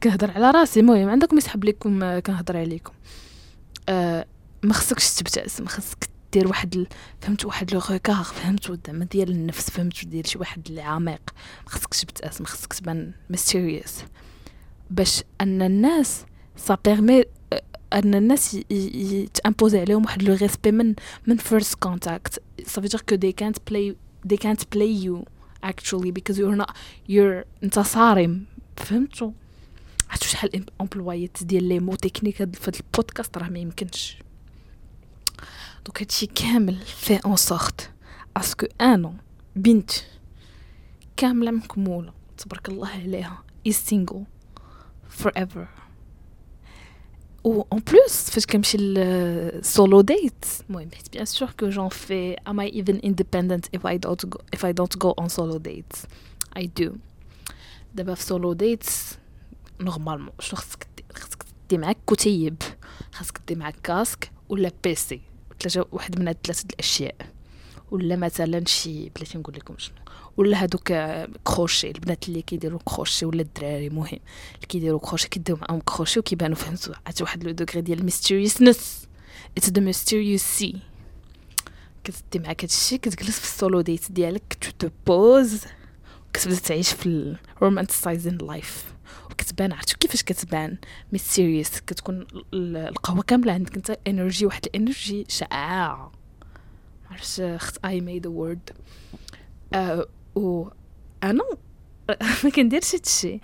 كنهضر 0.00 0.30
على 0.30 0.50
راسي. 0.50 0.80
المهم 0.80 1.08
عندكم 1.08 1.38
يسحب 1.38 1.64
لكم 1.64 2.02
آه، 2.02 2.20
كنهضر 2.20 2.56
عليكم. 2.56 2.92
آه، 3.88 4.26
ما 4.62 4.74
خصكش 4.74 5.14
تبتسم 5.14 5.66
خصك 5.66 6.10
دير 6.32 6.48
واحد 6.48 6.76
ال... 6.76 6.86
فهمت 7.20 7.44
واحد 7.44 7.74
لو 7.74 7.78
غوكار 7.80 8.24
فهمت 8.24 8.86
زعما 8.86 9.04
ديال 9.04 9.30
النفس 9.30 9.70
فهمت 9.70 10.04
ديال 10.04 10.28
شي 10.28 10.38
واحد 10.38 10.68
اللي 10.68 10.82
عميق 10.82 11.20
ما 11.64 11.70
خصكش 11.70 12.00
تبتسم 12.00 12.44
خصك 12.44 12.72
تبان 12.72 13.12
mysterious 13.30 13.98
باش 14.90 15.22
أن 15.40 15.62
الناس 15.62 16.24
ça 16.56 16.78
permet 16.84 17.24
أن 17.92 18.14
الناس 18.14 18.54
يت 18.70 18.94
imposer 18.94 19.80
عليهم 19.80 20.04
واحد 20.04 20.22
le 20.22 20.34
respect 20.34 20.72
من 20.72 20.94
من 21.26 21.36
first 21.36 21.74
contact 21.74 22.42
veut 22.60 22.88
dire 22.88 23.04
que 23.10 23.16
they 23.16 23.32
can't 23.42 23.58
play 23.70 23.94
they 24.28 24.36
can't 24.36 24.64
play 24.74 24.92
you 25.06 25.24
actually 25.70 26.10
because 26.10 26.36
you're 26.38 26.60
not 26.62 26.70
you're 27.08 27.44
انت 27.62 27.78
صارم 27.78 28.44
فهمتوا 28.76 29.30
عرفتوا 30.10 30.28
شحال 30.28 30.66
امبلوايات 30.80 31.36
ديال 31.42 31.64
les 31.64 31.78
mots 31.78 31.94
techniques 31.94 32.36
في 32.36 32.42
هاد 32.42 32.76
البودكاست 32.80 33.38
راه 33.38 33.48
ما 33.48 33.58
يمكنش. 33.58 34.16
donc 35.86 36.02
هادشي 36.02 36.26
كامل 36.26 36.76
في 36.76 37.14
en 37.26 37.36
sorte 37.36 37.90
est-ce 38.36 38.56
que 38.56 38.66
أنا 38.80 39.14
بنت 39.56 39.90
كاملة 41.16 41.50
مكمولة 41.50 42.12
تبارك 42.38 42.68
الله 42.68 42.88
عليها 42.88 43.42
is 43.68 43.74
single 43.90 44.20
forever. 45.22 45.66
و 47.44 47.62
en 47.74 47.78
plus 47.90 48.12
فاش 48.12 48.46
كنمشي 48.46 48.78
لل 48.78 49.19
solo 49.19 50.00
date 50.00 50.44
المهم 50.68 50.90
حيت 50.94 51.12
bien 51.12 51.24
sûr 51.24 51.50
que 51.50 51.68
j'en 51.68 51.88
fais 51.88 52.36
I 52.36 52.70
even 52.70 53.00
independent 53.06 53.78
if 53.78 53.84
I 53.84 53.98
don't 54.06 54.30
go 54.30 54.38
if 54.56 54.64
I 54.64 54.72
don't 54.72 54.98
go 54.98 55.14
on 55.22 55.28
solo 55.28 55.58
dates 55.58 56.06
I 56.58 56.68
do. 56.80 56.90
دابا 57.94 58.14
في 58.14 58.22
solo 58.22 58.52
dates 58.52 59.19
normalement. 59.80 60.32
شنو 60.40 60.60
خصك 60.60 60.86
خصك 61.14 61.44
دي 61.70 61.78
معاك؟ 61.78 61.96
كتيب 62.06 62.62
خاصك 63.12 63.40
دي 63.48 63.54
معاك 63.54 63.76
كاسك 63.82 64.30
ولا 64.48 64.72
PC 64.84 65.20
ثلاثة 65.60 65.86
واحد 65.92 66.18
من 66.18 66.28
هاد 66.28 66.36
ثلاثة 66.44 66.66
الأشياء. 66.72 67.14
ولا 67.90 68.16
مثلا 68.16 68.64
شي 68.66 69.08
بلاتي 69.08 69.38
نقول 69.38 69.54
لكم 69.56 69.74
شنو. 69.78 69.96
ولا 70.36 70.62
هادوك 70.62 70.92
كروشي 71.44 71.90
البنات 71.90 72.28
اللي 72.28 72.42
كيديروا 72.42 72.78
كروشي 72.84 73.26
ولا 73.26 73.42
الدراري 73.42 73.88
مهم. 73.88 74.06
اللي 74.06 74.66
كيديروا 74.68 75.00
كروشي 75.00 75.28
كيديو 75.28 75.56
معاهم 75.56 75.80
كروشي 75.80 76.20
وكيبانوا 76.20 76.56
فهمتوا 76.56 76.94
عرفتي 77.06 77.22
واحد 77.22 77.44
لو 77.44 77.50
دوغري 77.50 77.80
ديال 77.80 77.98
الميستيريوسنس 77.98 79.08
اتس 79.56 79.70
ذا 79.70 79.80
ميستيريوس 79.80 80.40
سي 80.40 80.76
كتدي 82.04 82.38
معاك 82.38 82.64
هادشي 82.64 82.98
كتجلس 82.98 83.38
في 83.38 83.44
السولو 83.44 83.80
ديت 83.80 84.12
ديالك 84.12 84.74
تو 84.78 84.88
بوز 85.06 85.60
كتبدا 86.32 86.56
تعيش 86.56 86.92
في 86.92 87.36
الرومانتسايزين 87.56 88.38
لايف 88.38 88.84
وكتبان 89.30 89.72
عرفتوا 89.72 89.98
كيفاش 89.98 90.22
كتبان 90.22 90.76
mysterious 91.12 91.80
كتكون 91.80 92.26
ال- 92.54 92.76
القهوة 92.76 93.22
كاملة 93.22 93.52
عندك 93.52 93.76
انت 93.76 93.98
energy 94.08 94.46
واحد 94.46 94.66
ال 94.66 94.74
energy 94.74 95.24
شعاعه 95.28 96.12
معرفتش 97.10 97.40
اخت 97.40 97.84
I 97.84 98.00
made 98.00 98.26
a 98.26 98.28
word 98.28 98.70
و 100.34 100.68
أنا 101.22 101.42
ما 102.44 102.50
كنديرش 102.50 102.94
هادشي 102.94 103.40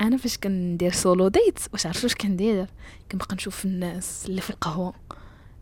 أنا 0.00 0.16
فاش 0.16 0.38
كندير 0.38 0.92
solo 0.92 1.28
date 1.28 1.58
واش 1.72 1.86
عرفتوا 1.86 2.02
واش 2.04 2.14
كندير؟ 2.14 2.66
كنبقى 3.12 3.34
نشوف 3.34 3.64
الناس 3.64 4.26
اللي 4.28 4.40
في 4.40 4.50
القهوة. 4.50 4.94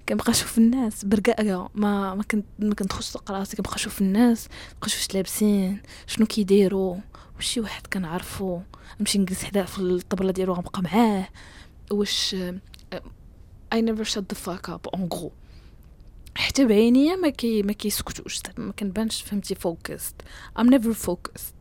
كنبقى 0.09 0.31
نشوف 0.31 0.59
الناس 0.59 1.05
برقاقة. 1.05 1.71
ما 1.75 2.15
ما 2.15 2.23
كنت 2.23 2.45
ما 2.59 2.75
كندخلش 2.75 3.17
راسي 3.31 3.57
كنبقى 3.57 3.75
نشوف 3.75 4.01
الناس 4.01 4.49
نبقى 4.77 4.87
نشوف 4.87 5.15
لابسين 5.15 5.81
شنو 6.07 6.27
كيديروا 6.27 6.97
واش 7.39 7.47
شي 7.47 7.61
واحد 7.61 7.87
كنعرفو 7.87 8.61
نمشي 9.01 9.19
نجلس 9.19 9.45
حدا 9.45 9.65
في 9.65 9.79
الطبله 9.79 10.33
ديالو 10.33 10.53
غنبقى 10.55 10.83
معاه 10.83 11.29
واش 11.91 12.37
I 13.75 13.81
never 13.81 14.05
shut 14.05 14.25
the 14.33 14.39
fuck 14.47 14.69
up 14.69 14.99
en 14.99 15.09
gros 15.15 15.33
حتى 16.35 16.65
بعينيا 16.65 17.17
ما 17.17 17.29
كي 17.29 17.63
ما 17.63 17.73
كيسكتوش 17.73 18.41
ما 18.57 18.73
كنبانش 18.73 19.23
فهمتي 19.23 19.55
focused 19.55 20.15
I'm 20.61 20.67
never 20.67 20.93
focused 21.09 21.55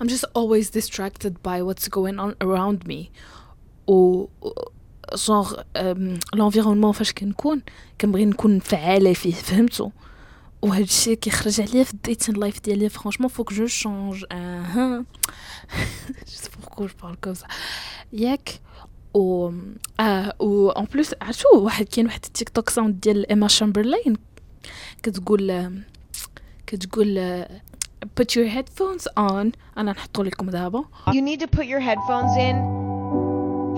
I'm 0.00 0.08
just 0.08 0.24
always 0.34 0.70
distracted 0.70 1.32
by 1.42 1.62
what's 1.62 1.88
going 1.88 2.18
on 2.18 2.34
around 2.46 2.88
me 2.88 3.10
و 3.88 4.26
genre 5.14 5.54
l'environnement 6.34 6.92
فاش 6.92 7.12
كنكون 7.12 7.62
كنبغي 8.00 8.24
نكون 8.24 8.58
فعالة 8.58 9.12
فيه 9.12 9.32
فهمتوا 9.34 9.90
وهذا 10.64 10.82
الشيء 10.82 11.14
كيخرج 11.14 11.60
عليا 11.60 11.84
في 11.84 11.94
ال 11.94 12.00
dating 12.00 12.34
life 12.34 12.60
ديالي 12.60 12.88
franchement 12.88 13.28
faut 13.28 13.42
que 13.42 13.52
je 13.52 13.66
change 13.66 14.24
أها 14.32 15.04
pourquoi 16.60 16.86
je 16.86 16.92
parle 17.02 17.16
comme 17.24 17.34
ياك 18.12 18.60
و 19.14 19.50
آه 20.00 20.34
و 20.40 20.70
en 20.70 20.84
plus 20.84 21.14
عرفتوا 21.22 21.56
واحد 21.56 21.84
كاين 21.84 22.06
واحد 22.06 22.20
ال 22.24 22.48
TikTok 22.48 22.70
sound 22.70 23.00
ديال 23.00 23.30
ايما 23.30 23.48
شامبرلين 23.48 24.16
كتقول 25.02 25.72
كتقول 26.66 27.44
put 28.20 28.36
your 28.36 28.48
headphones 28.48 29.06
on. 29.18 29.52
أنا 29.78 29.92
نحطو 29.92 30.22
لكم 30.22 30.50
دابا 30.50 30.84
You 31.08 31.22
need 31.22 31.40
to 31.40 31.46
put 31.46 31.66
your 31.66 31.80
headphones 31.80 32.36
in 32.38 32.56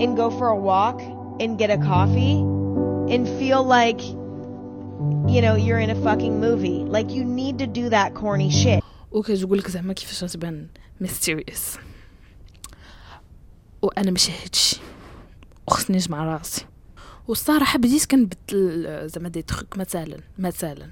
and 0.01 0.17
go 0.17 0.29
for 0.29 0.47
a 0.47 0.59
walk 0.69 1.01
and 1.41 1.57
get 1.57 1.69
a 1.69 1.77
coffee 1.77 2.37
and 3.13 3.27
feel 3.39 3.63
like, 3.63 4.01
you 5.33 5.41
know, 5.41 5.55
you're 5.55 5.79
in 5.79 5.89
a 5.89 5.95
fucking 6.07 6.39
movie. 6.39 6.79
Like, 6.95 7.09
you 7.11 7.23
need 7.23 7.55
to 7.59 7.67
do 7.67 7.89
that 7.89 8.13
corny 8.13 8.49
shit. 8.51 8.83
وكتقول 9.11 9.57
لك 9.57 9.69
زعما 9.71 9.93
كيفاش 9.93 10.23
غتبان 10.23 10.67
ميستيريوس 11.01 11.77
وأنا 13.81 14.11
ماشي 14.11 14.31
هادشي 14.43 14.77
وخصني 15.67 15.95
نجمع 15.97 16.23
راسي 16.23 16.65
والصراحه 17.27 17.79
بديت 17.79 18.05
كنبدل 18.05 19.09
زعما 19.09 19.29
دي 19.29 19.41
تخوك 19.41 19.77
مثلا 19.77 20.17
مثلا 20.39 20.89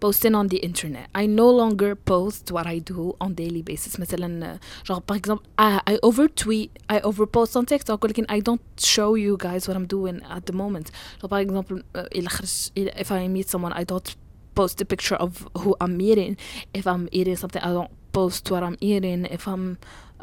posting 0.00 0.34
on 0.34 0.46
the 0.48 0.58
internet 0.68 1.06
I 1.14 1.26
no 1.26 1.48
longer 1.50 1.94
post 1.94 2.44
what 2.52 2.66
I 2.66 2.78
do 2.78 3.14
on 3.20 3.34
daily 3.34 3.62
basis 3.62 4.00
مثلا 4.00 4.58
genre 4.86 5.00
par 5.00 5.16
exemple 5.16 5.46
I, 5.58 5.80
I 5.92 5.98
over 6.02 6.28
tweet 6.28 6.70
I 6.88 7.00
over 7.00 7.26
post 7.26 7.56
on 7.56 7.64
TikTok 7.66 8.04
ولكن 8.04 8.24
I 8.30 8.40
don't 8.40 8.84
show 8.84 9.14
you 9.16 9.36
guys 9.36 9.68
what 9.68 9.76
I'm 9.76 9.86
doing 9.86 10.22
at 10.36 10.46
the 10.46 10.52
moment 10.52 10.86
so 11.20 11.28
par 11.28 11.40
exemple 11.40 11.76
uh, 11.96 12.06
إلا 12.16 12.28
خرج 12.28 12.68
إلا- 12.78 13.00
if 13.00 13.12
I 13.12 13.28
meet 13.28 13.48
someone 13.48 13.72
I 13.72 13.84
don't 13.84 14.14
post 14.54 14.80
a 14.80 14.84
picture 14.84 15.16
of 15.24 15.30
who 15.62 15.70
I'm 15.80 15.96
meeting 15.96 16.36
if 16.78 16.84
I'm 16.92 17.08
eating 17.12 17.36
something 17.36 17.62
I 17.62 17.72
don't 17.78 17.90
post 18.12 18.50
what 18.52 18.62
I'm 18.62 18.76
eating 18.80 19.20
if 19.36 19.44
I'm 19.52 19.66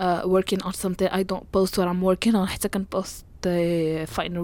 uh, 0.03 0.21
working 0.35 0.61
on 0.67 0.73
something 0.73 1.07
I 1.19 1.23
don't 1.31 1.47
post 1.55 1.77
what 1.77 1.87
I'm 1.91 2.01
working 2.01 2.35
on 2.35 2.47
حتى 2.47 2.69
كان 2.69 2.85
post 2.95 3.23
بوستي 3.45 4.05
فاينل 4.05 4.39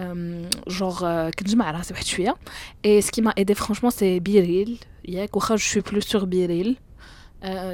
ريزولت 0.00 0.68
جوغ 0.68 1.30
كنجمع 1.30 1.70
راسي 1.70 1.94
واحد 1.94 2.04
شوية 2.04 2.36
اي 2.84 3.00
سكي 3.00 3.22
ما 3.22 3.34
ايدي 3.38 3.54
فرانشمون 3.54 3.90
سي 3.90 4.20
بيريل 4.20 4.78
ياك 5.04 5.36
واخا 5.36 5.56
جو 5.56 5.62
سوي 5.62 5.82
بلو 5.82 6.00
سور 6.00 6.24
بيريل 6.24 6.76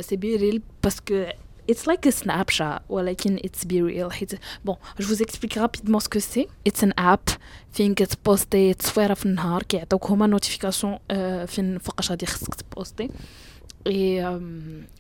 سي 0.01 0.17
بيريل 0.17 0.63
باسكو 0.85 1.27
It's 1.73 1.87
like 1.87 2.07
a 2.07 2.13
Snapchat 2.13 2.81
ولكن 2.89 3.39
it's 3.39 3.65
be 3.65 3.75
real 3.75 4.13
حيت 4.13 4.35
bon 4.69 4.77
je 5.01 5.05
vous 5.05 5.23
explique 5.23 5.55
rapidement 5.55 6.01
ce 6.01 6.09
que 6.09 6.21
c'est. 6.21 6.47
It's 6.69 6.83
an 6.85 6.93
app. 6.99 7.31
فين 7.73 7.95
كتبوستي 7.95 8.75
تصويره 8.75 9.15
في 9.15 9.27
النهار 9.27 9.63
كيعطيوك 9.63 10.11
هما 10.11 10.27
notification 10.27 10.99
فين 11.47 11.79
فوقاش 11.79 12.11
غادي 12.11 12.27
خصك 12.27 12.55
تبوستي 12.55 13.11
اي 13.87 14.27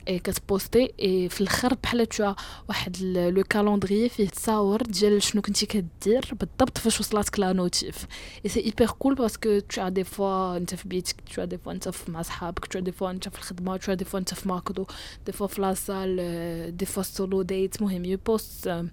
اي 0.08 0.18
كتبوستي 0.18 0.92
اي 1.00 1.28
في 1.28 1.40
الآخر 1.40 1.74
بحال 1.74 2.06
تو 2.06 2.34
واحد 2.68 2.96
le 3.02 3.42
calendrier 3.42 4.08
فيه 4.08 4.28
تصاور 4.28 4.82
ديال 4.82 5.22
شنو 5.22 5.42
كنتي 5.42 5.66
كدير 5.66 6.24
بالضبط 6.32 6.78
فاش 6.78 7.00
وصلاتك 7.00 7.38
la 7.38 7.52
notif 7.52 8.06
et 8.44 8.50
c'est 8.50 8.60
hyper 8.60 8.86
cool 8.86 9.14
parce 9.14 9.42
que 9.42 9.58
tu 9.58 9.88
des 9.88 10.04
fois 10.04 10.56
انت 10.56 10.74
في 10.74 10.88
بيتك 10.88 11.16
tu 11.34 11.44
des 11.44 11.58
fois 11.58 11.72
انت 11.72 11.90
مع 12.08 12.22
صحابك 12.22 12.66
tu 12.66 12.78
des 12.78 12.92
fois 12.92 13.10
انت 13.10 13.28
في 13.28 13.38
الخدمة 13.38 13.76
tu 13.76 13.92
des 13.94 14.04
fois 14.04 14.20
انت 14.20 14.34
في 14.34 14.48
McDo 14.48 14.86
des 15.26 15.32
fois 15.32 15.46
في 15.46 15.60
la 15.60 15.94
salle 15.94 16.76
des 16.76 16.86
fois 16.86 17.02
solo 17.02 17.42
date 17.42 17.82
مهم 17.82 18.04
you 18.04 18.18
post 18.26 18.84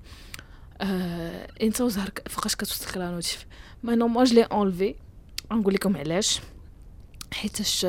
انت 1.61 1.81
وزهرك 1.81 2.27
فوقاش 2.29 2.55
كتوصلك 2.55 2.97
la 2.97 3.11
notif 3.11 3.45
mais 3.83 3.97
non 3.97 4.07
moi 4.07 4.23
je 4.23 4.35
l'ai 4.35 4.43
enlevée 4.43 4.95
نقول 5.51 5.73
لكم 5.73 5.97
علاش. 5.97 6.41
حيتاش 7.32 7.86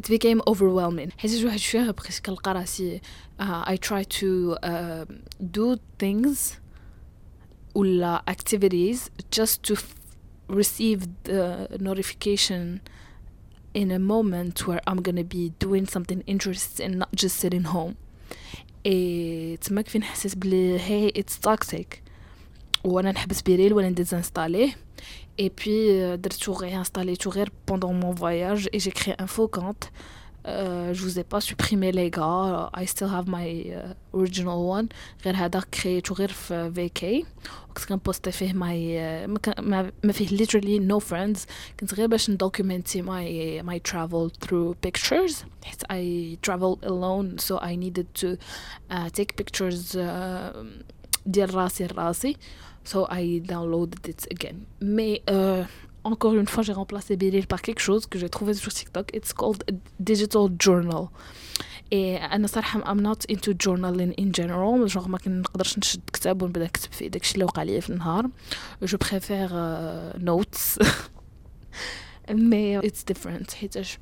it 0.00 0.04
became 0.04 0.40
overwhelming 0.50 1.10
حيتاش 1.18 1.44
واحد 1.44 1.58
شويه 1.58 1.90
بقيت 1.90 2.18
كنلقى 2.18 2.54
راسي 2.54 3.00
uh, 3.40 3.44
I 3.66 3.76
try 3.76 4.02
to 4.02 4.56
uh, 4.62 5.04
do 5.40 5.76
things 6.02 6.38
ولا 7.74 8.24
activities 8.30 9.10
just 9.30 9.62
to 9.62 9.76
receive 10.48 11.00
the 11.24 11.68
notification 11.80 12.80
in 13.74 13.90
a 13.90 13.98
moment 13.98 14.66
where 14.66 14.80
I'm 14.86 15.02
gonna 15.02 15.28
be 15.38 15.52
doing 15.58 15.86
something 15.86 16.22
interesting 16.26 16.98
not 17.02 17.12
just 17.14 17.36
sitting 17.36 17.64
home 17.64 17.94
اي 18.86 19.56
تماك 19.56 19.88
فين 19.88 20.02
حسيت 20.04 20.38
بلي 20.38 20.80
هي 20.80 21.10
it's 21.10 21.48
toxic 21.48 22.00
وانا 22.84 23.12
نحبس 23.12 23.42
بيريل 23.42 23.72
ولا 23.72 23.88
نديزانستاليه 23.88 24.76
Et 25.38 25.50
puis, 25.50 25.90
euh, 25.90 26.16
tout 26.16 26.54
réinstallé 26.54 27.16
tout 27.16 27.32
pendant 27.66 27.92
mon 27.92 28.12
voyage 28.12 28.68
et 28.72 28.78
j'ai 28.78 28.90
créé 28.90 29.14
un 29.18 29.26
faux 29.26 29.48
compte. 29.48 29.92
Euh, 30.46 30.94
je 30.94 31.02
vous 31.02 31.18
ai 31.18 31.24
pas 31.24 31.40
supprimé 31.40 31.90
les 31.92 32.10
gars. 32.10 32.70
I 32.74 32.86
still 32.86 33.08
have 33.08 33.28
my 33.28 33.72
uh, 33.74 33.94
original 34.12 34.58
one. 34.58 34.88
غير 35.24 35.36
هذا 35.36 35.60
créé 35.60 36.12
غير 36.12 36.28
في 36.28 36.70
VK. 36.74 37.26
وكنت 37.70 37.84
كنبوستي 37.88 38.32
فيه 38.32 38.52
my 38.52 39.28
ما 39.60 39.90
ما 40.04 40.12
فيه 40.12 40.28
literally 40.28 40.80
no 40.80 41.00
friends. 41.00 41.46
كنت 41.80 41.94
غير 41.94 42.06
باش 42.06 42.30
ندوكيومنتي 42.30 43.02
my 43.02 43.62
my 43.66 43.78
travel 43.90 44.30
through 44.46 44.74
pictures. 44.86 45.44
حيت 45.64 45.82
I 45.84 46.38
travel 46.48 46.78
alone 46.86 47.38
so 47.38 47.58
I 47.58 47.74
needed 47.74 48.06
to 48.22 48.36
uh, 48.90 49.08
take 49.10 49.36
pictures 49.36 49.96
uh, 49.96 50.56
ديال 51.26 51.54
راسي 51.54 51.86
لراسي. 51.86 52.36
So 52.83 53.07
I 53.09 53.41
downloaded 53.45 54.07
it 54.07 54.27
again. 54.31 54.57
Mais 54.81 55.21
euh, 55.29 55.63
encore 56.03 56.33
une 56.35 56.47
fois, 56.47 56.63
j'ai 56.63 56.73
remplacé 56.73 57.15
Biril 57.15 57.47
par 57.47 57.61
quelque 57.61 57.79
chose 57.79 58.05
que 58.07 58.17
j'ai 58.17 58.29
trouvé 58.29 58.53
sur 58.53 58.73
TikTok. 58.73 59.11
It's 59.13 59.33
called 59.33 59.63
a 59.69 59.73
digital 59.99 60.49
journal. 60.59 61.09
Et 61.93 62.17
أنا 62.21 62.47
صراحة 62.47 62.81
I'm 62.81 63.01
not 63.01 63.25
into 63.29 63.53
journaling 63.53 64.13
in 64.17 64.31
general 64.31 64.87
genre 64.87 65.07
ما 65.07 65.17
كنقدرش 65.17 65.77
نشد 65.77 66.01
كتاب 66.13 66.41
ونبدا 66.41 66.63
نكتب 66.63 66.91
فيه 66.91 67.07
داكشي 67.07 67.33
اللي 67.33 67.45
وقع 67.45 67.63
لي 67.63 67.81
في 67.81 67.89
النهار 67.89 68.29
je 68.83 68.97
préfère 68.97 69.49
Notice 70.17 70.79
mais 72.29 72.79
it's 72.79 73.03
different 73.03 73.51
حيتاش 73.53 73.99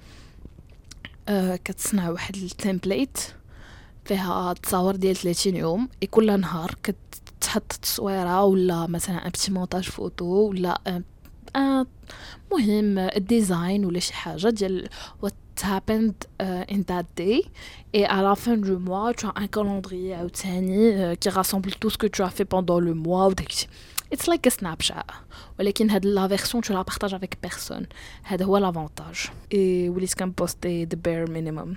كتصنع 1.66 2.10
واحد 2.10 2.36
ال 2.36 2.45
template 2.45 3.18
فيها 4.06 4.54
تصاور 4.54 4.96
ديال 4.96 5.16
30 5.16 5.56
يوم 5.56 5.90
كل 6.12 6.40
نهار 6.40 6.76
كت 6.84 6.96
تحط 7.49 7.73
تصويره 7.73 8.45
ولا 8.45 8.87
مثلا 8.87 9.27
ان 9.27 9.31
بتي 9.31 9.53
مونتاج 9.53 9.85
فوتو 9.85 10.25
ولا 10.25 11.03
آه 11.57 11.87
مهم 12.53 12.99
الديزاين 12.99 13.85
ولا 13.85 13.99
شي 14.01 14.15
حاجه 14.15 14.49
ديال 14.49 14.89
what 15.27 15.33
happened 15.63 16.27
uh, 16.43 16.75
in 16.75 16.81
that 16.91 17.07
day 17.17 17.39
et 17.93 18.05
à 18.07 18.23
la 18.23 18.35
fin 18.35 18.57
du 18.57 18.77
mois 18.89 19.15
tu 19.15 19.27
as 19.27 19.33
un 19.37 19.47
calendrier 19.47 20.13
عاوتاني 20.15 21.13
uh, 21.13 21.17
qui 21.17 21.29
rassemble 21.29 21.71
tout 21.81 21.91
ce 21.91 21.99
que 21.99 22.07
tu 22.07 22.23
as 22.23 22.31
fait 22.31 22.45
pendant 22.45 22.81
le 22.81 22.95
mois 22.95 23.27
وداكشي 23.27 23.67
it's 24.15 24.27
like 24.27 24.47
a 24.47 24.51
snapchat 24.51 25.13
ولكن 25.59 25.91
هاد 25.91 26.07
لا 26.07 26.29
فيرسون 26.29 26.63
tu 26.63 26.73
la 26.73 26.85
partages 26.85 27.15
avec 27.15 27.49
personne 27.49 27.87
هذا 28.23 28.45
هو 28.45 28.59
لافونتاج 28.59 29.17
et 29.55 29.89
وليت 29.89 30.15
كنبوستي 30.15 30.87
the 30.87 30.97
bare 30.97 31.31
minimum 31.31 31.77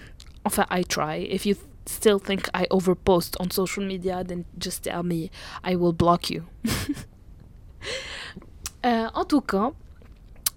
enfin 0.50 0.66
I 0.72 0.84
try 0.84 1.16
if 1.36 1.46
you 1.46 1.56
still 1.86 2.20
think 2.20 2.50
I 2.54 2.66
overpost 2.72 3.40
on 3.40 3.52
social 3.52 3.86
media, 3.86 4.24
then 4.24 4.46
just 4.58 4.84
tell 4.84 5.04
me. 5.04 5.30
I 5.64 5.76
will 5.76 5.94
block 5.94 6.30
you. 6.30 6.44
euh, 8.86 9.08
en 9.14 9.26
tout 9.26 9.42
cas, 9.42 9.72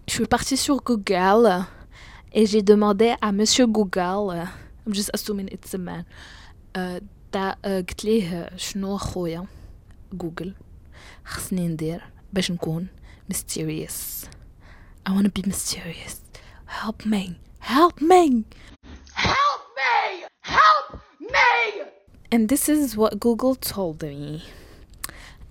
je 0.09 0.15
suis 0.15 0.27
partie 0.27 0.57
sur 0.57 0.83
Google 0.83 1.65
et 2.33 2.47
j'ai 2.47 2.63
demandé 2.63 3.15
à 3.21 3.33
Monsieur 3.33 3.67
Google, 3.67 4.49
I'm 4.87 4.93
just 4.93 5.11
assuming 5.15 5.49
it's 5.53 5.75
a 5.75 5.79
man, 5.79 6.05
uh, 6.75 7.01
قلت 7.33 8.05
ليه 8.05 8.51
شنو 8.57 8.97
خويا 8.97 9.47
جوجل 10.13 10.55
خصني 11.25 11.69
ندير 11.69 12.03
باش 12.33 12.51
نكون 12.51 12.87
mysterious 13.33 14.27
I 15.09 15.13
wanna 15.13 15.29
be 15.29 15.43
mysterious 15.47 16.21
help 16.67 17.07
me 17.07 17.39
help 17.61 18.01
me 18.01 18.45
And 22.35 22.49
this 22.49 22.69
is 22.69 22.97
what 22.97 23.19
Google 23.21 23.55
told 23.57 24.03
me. 24.03 24.43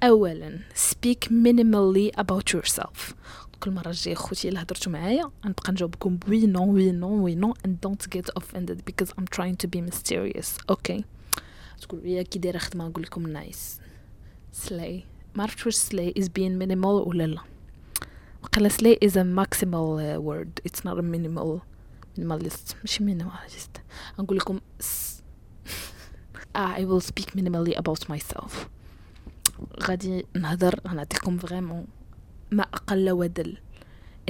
أولا 0.04 0.60
speak 0.76 1.30
minimally 1.30 2.12
about 2.18 2.54
yourself 2.54 3.14
كل 3.60 3.72
مرة 3.72 3.92
جاي 3.92 4.16
خوتي 4.16 4.50
إلا 4.50 4.62
هضرتو 4.62 4.90
معايا 4.90 5.32
غنبقى 5.46 5.72
نجاوبكم 5.72 6.20
وي 6.30 6.46
نو 6.46 6.74
وي 6.74 6.92
نو 6.92 7.24
وي 7.24 7.36
نو 7.36 7.54
and 7.54 7.72
don't 7.86 8.10
get 8.10 8.30
offended 8.40 8.86
because 8.86 9.10
I'm 9.18 9.28
trying 9.38 9.56
to 9.56 9.68
be 9.68 9.82
myserious 9.82 10.58
okay 10.72 11.04
تقول 11.82 12.02
لي 12.04 12.24
كي 12.24 12.40
دايره 12.40 12.58
خدمة 12.58 12.88
نقول 12.88 13.04
لكم 13.04 13.42
nice 13.42 13.82
slay 14.68 15.04
ما 15.36 15.44
عرفتش 15.44 15.66
واش 15.66 15.78
slay 15.78 16.22
is 16.22 16.26
being 16.26 16.60
minimal 16.64 17.08
ولا 17.08 17.24
لا 17.28 17.42
وقال 18.44 18.72
slay 18.72 19.08
is 19.08 19.12
a 19.12 19.24
maximal 19.24 20.00
uh, 20.00 20.22
word 20.22 20.62
it's 20.70 20.84
not 20.86 20.98
a 21.00 21.02
minimal 21.02 21.60
minimalist 22.20 22.76
ماشي 22.84 23.04
minimalist 23.06 23.80
نقول 24.20 24.38
لكم 24.38 24.60
I 26.55 26.85
will 26.85 27.01
speak 27.01 27.35
minimally 27.35 27.77
about 27.77 28.09
myself 28.09 28.53
غادي 29.83 30.27
نهضر 30.35 30.81
غنعطيكم 30.89 31.39
vraiment 31.39 31.87
ما 32.51 32.63
أقل 32.63 33.11
ودل 33.11 33.57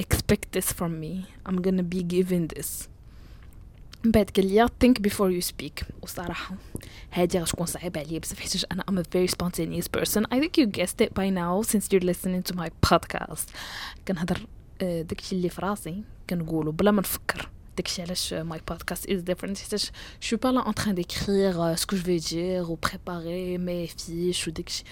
expect 0.01 0.57
this 0.57 0.65
from 0.65 0.99
me 1.01 1.25
I'm 1.49 1.61
gonna 1.61 1.83
be 1.95 2.03
given 2.03 2.47
this 2.57 2.87
من 4.05 4.11
بعد 4.11 4.29
قال 4.29 4.45
لي 4.53 4.67
think 4.83 5.01
before 5.07 5.31
you 5.31 5.51
speak 5.51 5.83
وصراحة 6.01 6.55
هادي 7.11 7.39
غتكون 7.39 7.65
صعيبة 7.65 7.99
عليا 7.99 8.19
بزاف 8.19 8.39
حيت 8.39 8.65
أنا 8.71 8.83
I'm 8.91 8.97
a 8.97 9.03
very 9.03 9.27
spontaneous 9.35 9.87
person 9.87 10.25
I 10.31 10.39
think 10.39 10.57
you 10.57 10.65
guessed 10.65 11.01
it 11.01 11.13
by 11.13 11.29
now 11.29 11.61
since 11.61 11.87
you're 11.91 12.13
listening 12.13 12.43
to 12.51 12.55
my 12.55 12.69
podcast 12.87 13.49
كنهضر 14.07 14.45
داكشي 14.81 15.35
اللي 15.35 15.49
في 15.49 15.61
راسي 15.61 16.03
كنقولو 16.29 16.71
بلا 16.71 16.91
ما 16.91 17.01
نفكر 17.01 17.49
داكشي 17.77 18.01
علاش 18.01 18.33
my 18.33 18.61
podcast 18.67 19.09
is 19.09 19.21
different 19.21 19.57
حيتاش 19.57 19.91
je 20.19 20.25
suis 20.25 20.37
pas 20.37 20.47
là 20.47 20.67
en 20.67 20.75
train 20.75 20.95
d'écrire 20.95 21.75
ce 21.75 21.83
que 21.83 21.95
je 21.95 22.03
vais 22.03 22.17
dire 22.17 22.63
ou 22.63 22.75
préparer 22.75 23.57
mes 23.57 23.87
fiches 23.87 24.47
وداكشي 24.47 24.83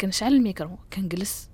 كنشعل 0.00 0.32
الميكرو 0.32 0.78
كنجلس 0.92 1.48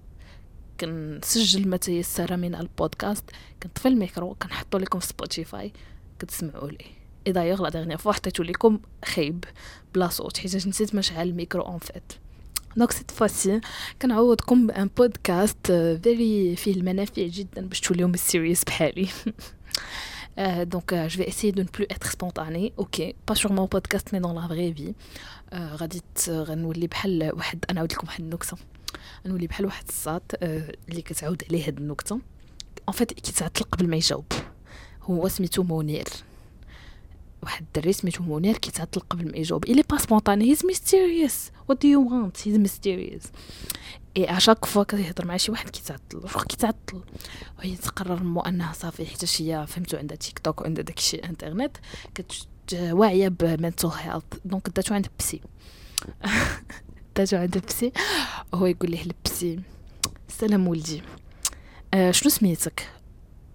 كنسجل 0.80 1.68
ما 1.68 1.76
تيسر 1.76 2.36
من 2.36 2.54
البودكاست 2.54 3.24
كنطفي 3.62 3.88
الميكرو 3.88 4.34
كنحطو 4.34 4.78
لكم 4.78 4.98
في 4.98 5.06
Spotify 5.06 5.72
كتسمعوا 6.18 6.70
لي 6.70 6.84
et 7.26 7.32
d'ailleurs 7.32 7.62
la 7.62 7.68
dernière 7.68 7.98
fois 7.98 8.12
حطيتو 8.12 8.42
لكم 8.42 8.80
خايب 9.04 9.44
بلا 9.94 10.08
صوت 10.08 10.38
حيت 10.38 10.66
نسيت 10.66 10.94
ما 10.94 11.00
شعل 11.00 11.28
ال 11.28 11.34
micro 11.34 11.62
en 11.62 11.78
fait 11.78 12.12
donc 12.76 12.92
cette 12.92 13.10
fois-ci 13.10 13.60
كنعوضكم 14.02 14.66
ب 14.66 14.74
un 14.74 14.90
podcast 14.96 15.66
very 16.02 16.56
فيه 16.56 16.74
المنافع 16.74 17.26
جدا 17.26 17.66
باش 17.66 17.80
توليو 17.80 18.12
serious 18.16 18.64
بحالي 18.64 19.08
Euh, 20.38 20.64
donc, 20.64 20.92
euh, 20.92 21.08
je 21.08 21.18
vais 21.18 21.24
essayer 21.24 21.52
de 21.52 21.62
ne 21.62 21.68
plus 21.68 21.86
être 21.88 22.10
spontanée. 22.10 22.72
Ok, 22.76 23.02
pas 23.24 23.34
sur 23.34 23.52
mon 23.52 23.66
podcast, 23.68 24.08
mais 24.12 24.20
dans 24.20 24.32
la. 24.32 24.46
غادي 25.54 26.02
غنولي 26.28 26.86
بحال 26.86 27.30
واحد 27.34 27.64
أنا 27.64 27.74
نعاود 27.74 27.92
لكم 27.92 28.06
واحد 28.06 28.20
النكته 28.20 28.56
غنولي 29.26 29.46
بحال 29.46 29.66
واحد 29.66 29.84
الساط 29.88 30.22
اللي 30.42 31.02
كتعاود 31.02 31.42
عليه 31.48 31.66
هاد 31.66 31.78
النكته 31.78 32.20
en 32.88 32.96
fait 32.96 33.12
كيتعطل 33.12 33.64
قبل 33.64 33.88
ما 33.88 33.96
يجاوب 33.96 34.24
هو 35.02 35.28
سميتو 35.28 35.62
منير 35.62 36.06
واحد 37.42 37.62
الدري 37.62 37.92
سميتو 37.92 38.22
منير 38.22 38.58
كيتعطل 38.58 39.00
قبل 39.00 39.30
ما 39.30 39.36
يجاوب. 39.36 39.64
il 39.64 39.82
est 39.90 39.98
pas 39.98 40.12
spontané 40.12 40.50
he's 40.50 40.66
mysterious 40.66 41.50
what 41.68 41.82
do 41.82 41.88
you 41.88 42.22
want 42.22 42.48
he's 42.48 42.56
mysterious 42.56 43.22
et 44.16 44.36
à 44.36 44.40
chaque 44.40 44.64
fois 44.64 44.84
كيهضر 44.84 45.26
مع 45.26 45.36
شي 45.36 45.52
واحد 45.52 45.70
كيتعطل 45.70 46.18
واش 46.18 46.44
كيتعطل 46.44 47.00
وهي 47.58 47.76
تقرر 47.76 48.22
مو 48.22 48.40
أنها 48.40 48.72
صافي 48.72 49.06
حيت 49.06 49.42
هي 49.42 49.66
فهمتو 49.66 49.96
عندها 49.96 50.16
تيك 50.16 50.38
توك 50.38 50.60
وعندها 50.60 50.84
داكشي 50.84 51.16
انترنت 51.16 51.76
كت 52.14 52.48
واعيه 52.72 53.28
ب 53.28 53.37
mental 53.37 53.88
health 53.88 54.24
donc 54.44 54.68
داتو 54.68 54.94
عند 54.94 55.06
psy 55.18 55.40
داتو 57.16 57.36
عند 57.36 57.58
psy 57.58 57.92
هو 58.54 58.66
يقول 58.66 58.90
ليه 58.90 59.02
ال 59.02 59.17
psy 59.17 59.60
سلام 60.28 60.68
ولدي. 60.68 61.02
آه 61.94 62.10
شنو 62.10 62.30
سميتك؟ 62.30 62.90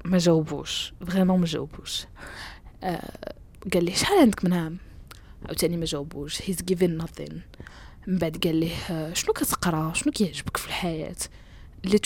ما 0.05 0.17
جاوبوش. 0.17 0.93
vraiment 1.07 1.39
ما 1.39 1.45
جاوبوش. 1.45 2.05
آه 2.83 3.35
قال 3.73 3.85
لي 3.85 3.91
شحال 3.95 4.19
عندك 4.19 4.45
من 4.45 4.53
عام 4.53 4.77
عاوتاني 5.45 5.77
ما 5.77 5.85
جاوبوش. 5.85 6.41
he's 6.41 6.57
given 6.59 7.01
nothing. 7.03 7.33
من 8.07 8.17
بعد 8.17 8.37
قال 8.43 8.55
ليه 8.55 8.75
آه، 8.89 9.13
شنو 9.13 9.33
كتقرا؟ 9.33 9.93
شنو 9.93 10.11
كيعجبك 10.11 10.57
في 10.57 10.67
الحياة؟ 10.67 11.15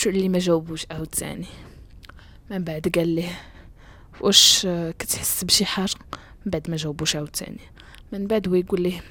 اللي 0.06 0.28
ما 0.28 0.38
جاوبوش 0.38 0.86
عاوتاني. 0.90 1.46
من 2.50 2.64
بعد 2.64 2.88
قال 2.94 3.08
ليه 3.08 3.40
واش 4.20 4.66
كتحس 4.98 5.44
بشي 5.44 5.64
حاجة؟ 5.64 5.94
من 6.46 6.50
بعد 6.50 6.70
ما 6.70 6.76
جاوبوش 6.76 7.16
عاوتاني. 7.16 7.60
من 8.12 8.26
بعد 8.26 8.48
هو 8.48 8.54
يقول 8.54 8.82
ليه 8.82 9.02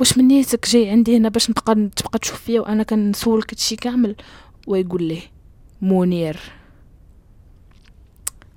واش 0.00 0.18
من 0.18 0.28
نيتك 0.28 0.68
جاي 0.68 0.90
عندي 0.90 1.16
هنا 1.16 1.28
باش 1.28 1.50
نبقى 1.50 1.88
تبقى 1.96 2.18
تشوف 2.18 2.42
فيا 2.42 2.60
وأنا 2.60 2.82
كنسولك 2.82 3.52
هادشي 3.52 3.76
كامل؟ 3.76 4.16
ويقول 4.66 5.02
ليه 5.02 5.22
منير 5.82 6.40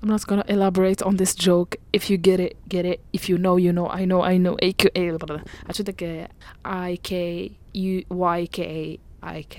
I'm 0.01 0.09
not 0.09 0.27
gonna 0.27 0.45
elaborate 0.47 1.01
on 1.01 1.17
this 1.17 1.33
joke. 1.33 1.75
If 1.91 2.09
you 2.09 2.17
get 2.17 2.39
it, 2.39 2.55
get 2.69 2.85
it. 2.85 2.99
If 3.13 3.29
you 3.29 3.37
know, 3.37 3.57
you 3.57 3.73
know. 3.73 3.89
I 3.89 4.05
know, 4.05 4.21
I 4.21 4.37
know. 4.37 4.55
A 4.61 4.73
Q 4.73 4.89
A. 4.95 5.09
عرفتو 5.09 5.83
داك 5.83 6.29
I 6.65 6.97
K 7.03 7.51
U 7.73 8.03
Y 8.09 8.47
K 8.51 8.99
A 9.23 9.27
I 9.27 9.43
K. 9.43 9.57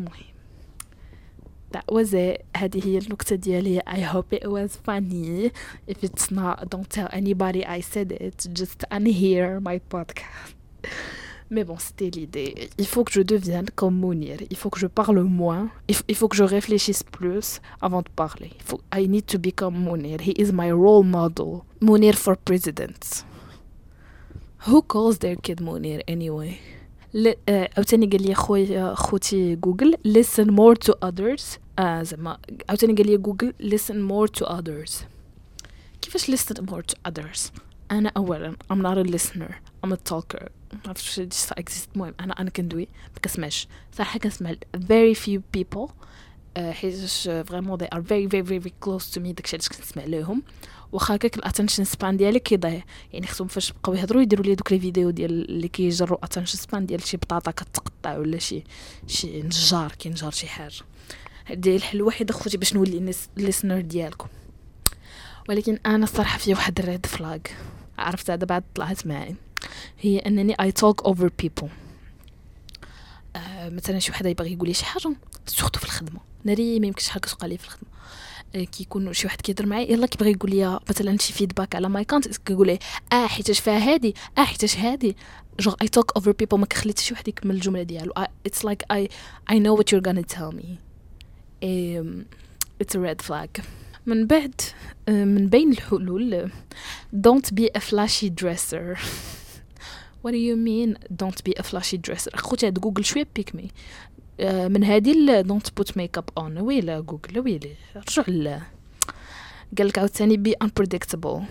المهم. 0.00 0.32
That 1.72 1.86
was 1.90 2.12
it. 2.12 2.44
هذه 2.56 2.84
هي 2.84 2.98
النكتة 2.98 3.36
ديالي. 3.36 3.80
I 3.86 4.00
hope 4.00 4.32
it 4.32 4.50
was 4.50 4.76
funny. 4.76 5.52
If 5.86 6.04
it's 6.04 6.30
not, 6.30 6.68
don't 6.68 6.90
tell 6.90 7.08
anybody 7.12 7.64
I 7.64 7.80
said 7.80 8.12
it. 8.12 8.48
Just 8.52 8.84
unhear 8.90 9.60
my 9.62 9.80
podcast. 9.90 10.54
Mais 11.50 11.64
bon, 11.64 11.76
c'était 11.78 12.10
l'idée. 12.16 12.50
Il 12.78 12.86
faut 12.86 13.04
que 13.04 13.12
je 13.12 13.22
devienne 13.22 13.68
comme 13.74 13.96
Mounir. 13.96 14.36
Il 14.50 14.56
faut 14.56 14.70
que 14.70 14.78
je 14.78 14.86
parle 14.86 15.20
moins. 15.22 15.64
Il, 15.88 15.94
f- 15.96 16.02
il 16.08 16.14
faut 16.14 16.28
que 16.28 16.36
je 16.36 16.44
réfléchisse 16.44 17.02
plus 17.02 17.60
avant 17.80 18.02
de 18.02 18.08
parler. 18.24 18.50
Il 18.60 18.64
faut, 18.68 18.80
I 18.94 19.08
need 19.08 19.26
to 19.26 19.38
become 19.38 19.74
Mounir. 19.86 20.18
He 20.20 20.32
is 20.42 20.50
my 20.52 20.70
role 20.84 21.04
model. 21.04 21.50
Mounir 21.80 22.14
for 22.24 22.34
president. 22.36 23.24
Who 24.68 24.82
calls 24.82 25.18
their 25.18 25.36
kid 25.36 25.60
Mounir 25.60 26.00
anyway? 26.08 26.58
ل- 27.14 27.34
آه، 27.48 27.68
عاوتاني 27.76 28.06
قال 28.06 28.22
لي 28.22 28.34
خويا 28.34 28.94
خوتي 28.94 29.56
جوجل 29.56 29.94
listen 30.08 30.46
more 30.46 30.76
to 30.88 30.92
others 31.08 31.42
آه 31.78 32.02
زعما 32.02 32.38
عاوتاني 32.68 32.92
قال 32.94 33.06
لي 33.06 33.16
جوجل 33.16 33.54
listen 33.62 33.94
more 34.10 34.30
to 34.40 34.46
others 34.48 34.92
كيفاش 36.02 36.30
listen 36.30 36.54
more 36.70 36.82
to 36.82 36.94
others 37.10 37.50
أنا 37.91 38.11
اولا 38.17 38.55
I'm 38.73 38.77
not 38.77 39.07
a 39.07 39.11
listener 39.11 39.51
I'm 39.85 39.91
a 39.91 39.97
talker. 40.11 40.47
ما 40.73 40.79
عرفتش 40.87 41.17
واش 41.19 41.27
exist. 41.59 41.87
المهم 41.95 42.13
أنا 42.19 42.33
أنا 42.41 42.49
كندوي 42.49 42.87
ما 43.13 43.19
كنسمعش 43.23 43.67
صراحة 43.91 44.19
كنسمع 44.19 44.53
very 44.77 45.15
few 45.15 45.39
people 45.57 45.89
آه، 46.57 46.71
حيتاش 46.71 47.23
vraiment 47.23 47.79
they 47.79 47.87
are 47.95 48.01
very 48.01 48.27
very 48.27 48.63
very 48.63 48.71
close 48.85 49.13
to 49.13 49.19
me. 49.19 49.33
داكشي 49.33 49.55
علاش 49.55 49.69
كنسمع 49.69 50.03
ليهم 50.03 50.43
واخا 50.91 51.15
هكاك 51.15 51.37
ال 51.37 51.42
attention 51.42 51.83
span 51.83 52.17
ديالي 52.17 52.39
كيضيع 52.39 52.83
يعني 53.13 53.27
خصهم 53.27 53.47
فاش 53.47 53.71
بقاو 53.71 53.95
يهضروا 53.95 54.21
يديروا 54.21 54.45
لي 54.45 54.55
دوك 54.55 54.71
les 54.71 54.79
vidéos 54.79 55.09
ديال 55.09 55.49
اللي 55.49 55.67
كيجروا 55.67 56.25
attention 56.25 56.57
span 56.57 56.85
ديال 56.85 57.03
شي 57.07 57.17
بطاطا 57.17 57.51
كتقطع 57.51 58.17
ولا 58.17 58.37
شي 58.37 58.63
شي 59.07 59.41
نجار 59.41 59.91
كينجر 59.91 60.31
شي 60.31 60.47
حاجة. 60.47 60.73
هادي 61.47 61.75
الحل 61.75 61.97
الوحيد 61.97 62.29
أخوتي 62.29 62.57
باش 62.57 62.73
نولي 62.73 63.13
listener 63.37 63.81
ديالكم. 63.81 64.27
ولكن 65.49 65.79
أنا 65.85 66.03
الصراحة 66.03 66.37
في 66.37 66.53
واحد 66.53 66.79
ال 66.79 66.86
red 66.86 67.05
flag 67.05 67.39
عرفتها 67.97 68.35
دابا 68.35 68.63
طلعت 68.75 69.07
معي. 69.07 69.35
هي 69.99 70.19
أنني 70.19 70.55
talk 70.55 71.07
over 71.07 71.29
people. 71.43 71.67
آه 73.35 73.69
مثلا 73.69 73.99
شي 73.99 74.11
وحدة 74.11 74.29
يبغي 74.29 74.53
يقول 74.53 74.67
لي 74.67 74.73
شي 74.73 74.85
حاجة 74.85 75.15
surtout 75.45 75.79
في 75.79 75.85
الخدمة. 75.85 76.19
ناري 76.43 76.79
ما 76.79 76.87
يمكنش 76.87 77.09
حاجة 77.09 77.21
تقال 77.21 77.49
لي 77.49 77.57
في 77.57 77.65
الخدمة. 77.65 77.89
آه، 78.55 78.63
كيكون 78.63 79.13
شي 79.13 79.27
واحد 79.27 79.41
كيهضر 79.41 79.65
معايا 79.65 79.91
يلا 79.91 80.07
كيبغي 80.07 80.31
يقول 80.31 80.51
لي 80.51 80.79
مثلا 80.89 81.17
شي 81.17 81.33
feedback 81.33 81.75
على 81.75 81.89
my 81.89 82.05
account 82.05 82.37
كيقول 82.37 82.67
لي 82.67 82.79
آه 83.13 83.27
حيتاش 83.27 83.59
فيها 83.59 83.93
هادي؟ 83.93 84.15
آه 84.37 84.43
حيتاش 84.43 84.77
هادي؟ 84.77 85.17
genre 85.59 85.75
I 85.81 85.87
talk 85.87 86.11
over 86.15 86.31
people 86.31 86.57
ما 86.57 86.65
كخلي 86.65 86.91
حتى 86.91 87.03
شي 87.03 87.13
واحد 87.13 87.27
يكمل 87.27 87.55
الجملة 87.55 87.83
ديالو. 87.83 88.13
it's 88.45 88.65
like 88.65 88.83
I 88.91 89.09
I 89.51 89.59
know 89.59 89.75
what 89.75 89.93
you're 89.93 90.01
gonna 90.07 90.21
tell 90.21 90.45
me 90.45 90.77
it's 92.81 92.95
a 92.95 92.99
red 92.99 93.21
flag 93.21 93.49
من 94.07 94.27
بعد 94.27 94.61
آه، 95.09 95.25
من 95.25 95.47
بين 95.47 95.71
الحلول 95.71 96.51
don't 97.13 97.53
be 97.59 97.69
a 97.77 97.79
flashy 97.79 98.29
dresser. 98.29 98.97
What 100.23 100.31
do 100.31 100.37
you 100.37 100.55
mean 100.55 100.97
don't 101.23 101.43
be 101.43 101.53
a 101.59 101.63
flashy 101.63 101.97
dresser 101.97 102.33
أخوتي 102.33 102.67
هاد 102.67 102.79
جوجل 102.79 103.05
شوية 103.05 103.27
pick 103.35 103.55
me 103.55 103.71
آه، 104.39 104.67
من 104.67 104.83
هادي 104.83 105.13
ل 105.13 105.43
don't 105.47 105.81
put 105.81 105.91
makeup 105.91 106.43
on. 106.43 106.61
ويلا 106.61 106.99
جوجل 106.99 107.39
ويلي 107.39 107.75
رجع 107.95 108.23
ل. 108.27 108.59
قالك 109.77 109.97
عاوتاني 109.99 110.43
be 110.43 110.65
unpredictable. 110.67 111.41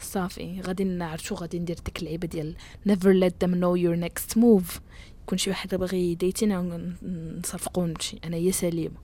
صافي 0.00 0.60
غادي 0.60 0.84
نعرفو 0.84 1.34
غادي 1.34 1.58
ندير 1.58 1.76
ديك 1.84 1.98
اللعيبة 1.98 2.26
ديال 2.26 2.54
never 2.88 3.12
let 3.24 3.46
them 3.46 3.52
know 3.54 3.76
your 3.76 3.96
next 4.08 4.36
move. 4.36 4.80
يكون 5.22 5.38
شي 5.38 5.50
واحد 5.50 5.74
باغي 5.74 6.12
يديتينا 6.12 6.92
نصفقو 7.38 7.82
ونمشي 7.82 8.18
أنا 8.24 8.36
هي 8.36 8.52
سليمه 8.52 8.96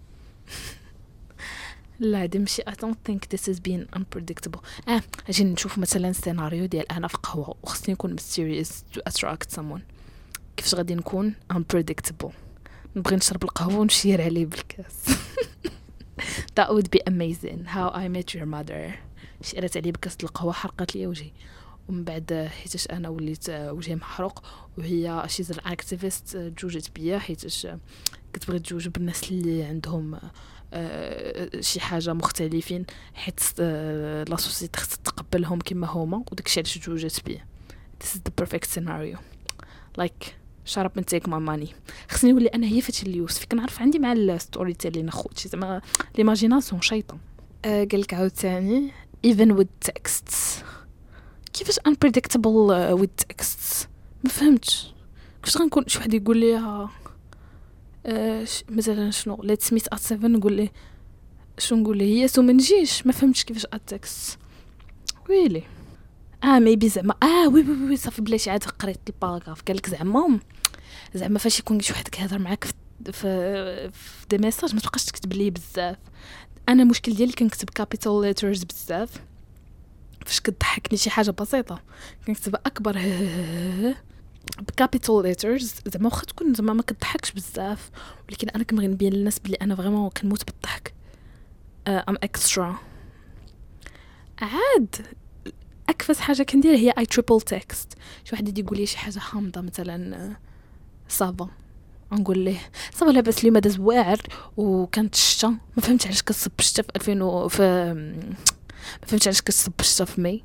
لا 1.98 2.30
ماشي. 2.34 2.62
I 2.62 2.74
don't 2.74 2.98
think 3.08 3.28
this 3.28 3.48
is 3.48 3.61
being 3.61 3.98
unpredictable. 3.98 4.61
آه 4.88 5.02
أجي 5.28 5.44
نشوف 5.44 5.78
مثلا 5.78 6.12
سيناريو 6.12 6.66
ديال 6.66 6.92
أنا 6.92 7.08
في 7.08 7.18
قهوة 7.22 7.54
وخصني 7.62 7.94
نكون 7.94 8.16
mysterious 8.18 8.68
to 8.68 9.00
attract 9.11 9.56
someone. 9.56 9.80
كيفاش 10.56 10.74
غادي 10.74 10.94
نكون 10.94 11.34
unpredictable 11.52 12.32
نبغي 12.96 13.16
نشرب 13.16 13.44
القهوة 13.44 13.76
ونشير 13.78 14.22
عليه 14.22 14.46
بالكاس. 14.46 15.04
That 16.58 16.68
would 16.70 16.90
be 16.90 17.00
amazing. 17.06 17.64
How 17.66 17.90
I 17.90 18.08
met 18.08 18.34
your 18.34 18.46
mother. 18.46 18.94
شيرت 19.42 19.76
عليه 19.76 19.92
بكاس 19.92 20.16
القهوة 20.22 20.52
حرقت 20.52 20.94
لي 20.96 21.06
وجهي. 21.06 21.30
ومن 21.88 22.04
بعد 22.04 22.50
حيتاش 22.62 22.87
أنا 22.87 23.08
وليت 23.08 23.48
آه، 23.48 23.72
وجهي 23.72 23.96
محروق 23.96 24.42
وهي 24.78 25.24
she's 25.27 25.53
an 25.53 25.59
activist 25.66 26.37
تجوجت 26.37 26.90
بيا 26.94 27.18
حيتاش 27.18 27.66
آه، 27.66 27.78
كتبغي 28.32 28.58
تجوج 28.58 28.88
بالناس 28.88 29.30
اللي 29.30 29.62
عندهم 29.62 30.14
آه، 30.14 30.18
آه، 30.18 30.30
شي 31.61 31.81
حاجة 31.81 32.12
مختلفين 32.12 32.87
حيت 33.14 33.40
آه، 33.61 34.24
la 34.24 34.37
société 34.37 34.81
خصها 34.81 34.98
تقبلهم 35.04 35.59
كما 35.59 35.87
هما 35.87 36.22
وداكشي 36.33 36.61
علاش 36.61 36.78
تجوجت 36.78 37.22
بيا. 37.26 37.46
This 38.04 38.07
is 38.07 38.18
the 38.18 38.44
perfect 38.44 38.68
scenario. 38.74 39.18
Like 40.00 40.35
shut 40.64 40.87
up 40.87 40.96
and 40.96 41.07
take 41.07 41.26
my 41.26 41.40
money 41.50 41.74
خصني 42.11 42.33
نولي 42.33 42.46
أنا 42.46 42.66
هي 42.66 42.81
فاتي 42.81 43.07
اليوسف 43.07 43.44
كنعرف 43.44 43.83
عندي 43.83 43.98
مع 43.98 44.12
ال 44.12 44.74
storytelling 44.74 45.09
أخوتي 45.09 45.48
زعما 45.48 45.81
l'imagination 46.18 46.83
شيطان. 46.83 47.18
آه 47.64 47.85
قالك 47.92 48.14
عاوتاني 48.14 48.90
even 49.26 49.50
with 49.59 49.90
texts. 49.90 50.64
كيفاش 51.52 51.78
unpredictable 51.78 52.70
uh, 52.70 53.00
with 53.00 53.24
texts 53.26 53.87
ما 54.24 54.31
فهمتش 54.31 54.94
كيفاش 55.42 55.62
غنكون 55.62 55.85
شي 55.87 55.98
واحد 55.98 56.14
يقول 56.14 56.37
لي 56.37 56.88
آه 58.09 58.47
مثلا 58.68 59.11
شنو؟ 59.11 59.37
Let's 59.37 59.75
meet 59.75 59.94
at 59.94 59.99
7 60.01 60.29
نقول 60.29 60.53
لي 60.53 60.71
شنو 61.59 61.79
نقول 61.81 61.99
لي 61.99 62.23
هي 62.23 62.29
so 62.29 62.42
ما 62.42 62.53
نجيش. 62.53 63.07
ما 63.07 63.12
فهمتش 63.12 63.44
كيفاش 63.44 63.66
text. 63.66 64.37
ويلي 65.29 65.62
آه 66.44 66.59
maybe 66.59 66.88
زعما. 66.88 67.14
آه 67.23 67.49
oui 67.48 67.62
oui 67.62 67.88
oui 67.88 67.96
صافي 67.97 68.23
بلاتي 68.23 68.51
عاد 68.51 68.64
قريت 68.64 69.01
ال 69.09 69.13
paragraphe 69.13 69.62
قالك 69.62 69.88
زعما 69.90 70.38
زعما 71.14 71.38
فاش 71.38 71.59
يكون 71.59 71.81
شي 71.81 71.92
واحد 71.92 72.09
كيهضر 72.09 72.38
معاك 72.38 72.64
في 72.64 72.73
في, 73.12 73.90
في 73.90 74.27
des 74.31 74.38
messages 74.38 74.74
ما 74.75 74.81
تبقاش 74.81 75.05
تكتب 75.05 75.33
ليه 75.33 75.51
بزاف. 75.51 75.97
أنا 76.68 76.83
المشكل 76.83 77.14
ديالي 77.14 77.33
كنكتب 77.33 77.71
capital 77.70 78.20
letters 78.20 78.64
بزاف. 78.64 79.11
فاش 80.27 80.40
كتضحكني 80.40 80.99
شي 80.99 81.11
حاجة 81.11 81.31
بسيطة. 81.31 81.83
كنكتب 82.27 82.55
أكبر 82.55 82.99
ب 84.59 84.66
capital 84.66 85.22
letters 85.22 85.74
زعما 85.87 86.06
واخا 86.08 86.24
تكون 86.24 86.54
زعما 86.54 86.72
ما 86.72 86.82
كتضحكش 86.82 87.32
بزاف 87.32 87.90
ولكن 88.28 88.48
أنا 88.48 88.64
كنبغي 88.64 88.87
نبين 88.87 89.12
للناس 89.12 89.38
بلي 89.38 89.56
أنا 89.62 89.76
vraiment 89.77 90.09
كنموت 90.11 90.44
بالضحك. 90.46 90.94
I'm 91.88 92.16
extra 92.22 92.77
عاد 94.38 94.96
أكفس 95.88 96.20
حاجة 96.20 96.42
كندير 96.42 96.74
هي 96.74 96.90
I 96.98 97.07
triple 97.07 97.40
text 97.40 97.92
شي 98.24 98.30
واحد 98.32 98.48
يجي 98.48 98.61
يقول 98.61 98.78
لي 98.78 98.87
شي 98.87 98.98
حاجة 98.98 99.18
حامضة 99.18 99.61
مثلا 99.61 100.16
آه، 100.16 100.37
ça 101.09 101.24
va. 101.24 101.48
نقول 102.12 102.38
ليه 102.38 102.58
ça 102.94 103.03
va 103.03 103.11
لاباس 103.11 103.38
اليوم 103.38 103.56
هذا 103.56 103.68
زواعر 103.68 104.18
وكانت 104.56 105.14
الشتا 105.14 105.48
ما 105.48 105.82
فهمتش 105.82 106.06
علاش 106.06 106.22
كتصب 106.22 106.52
الشتا 106.58 106.82
في 106.82 106.88
2000 106.96 107.22
و 107.22 107.48
في 107.48 107.62
ما 109.02 109.06
فهمتش 109.06 109.26
علاش 109.26 109.42
كتصب 109.42 109.72
الشتا 109.80 110.04
في 110.04 110.20
مي 110.20 110.44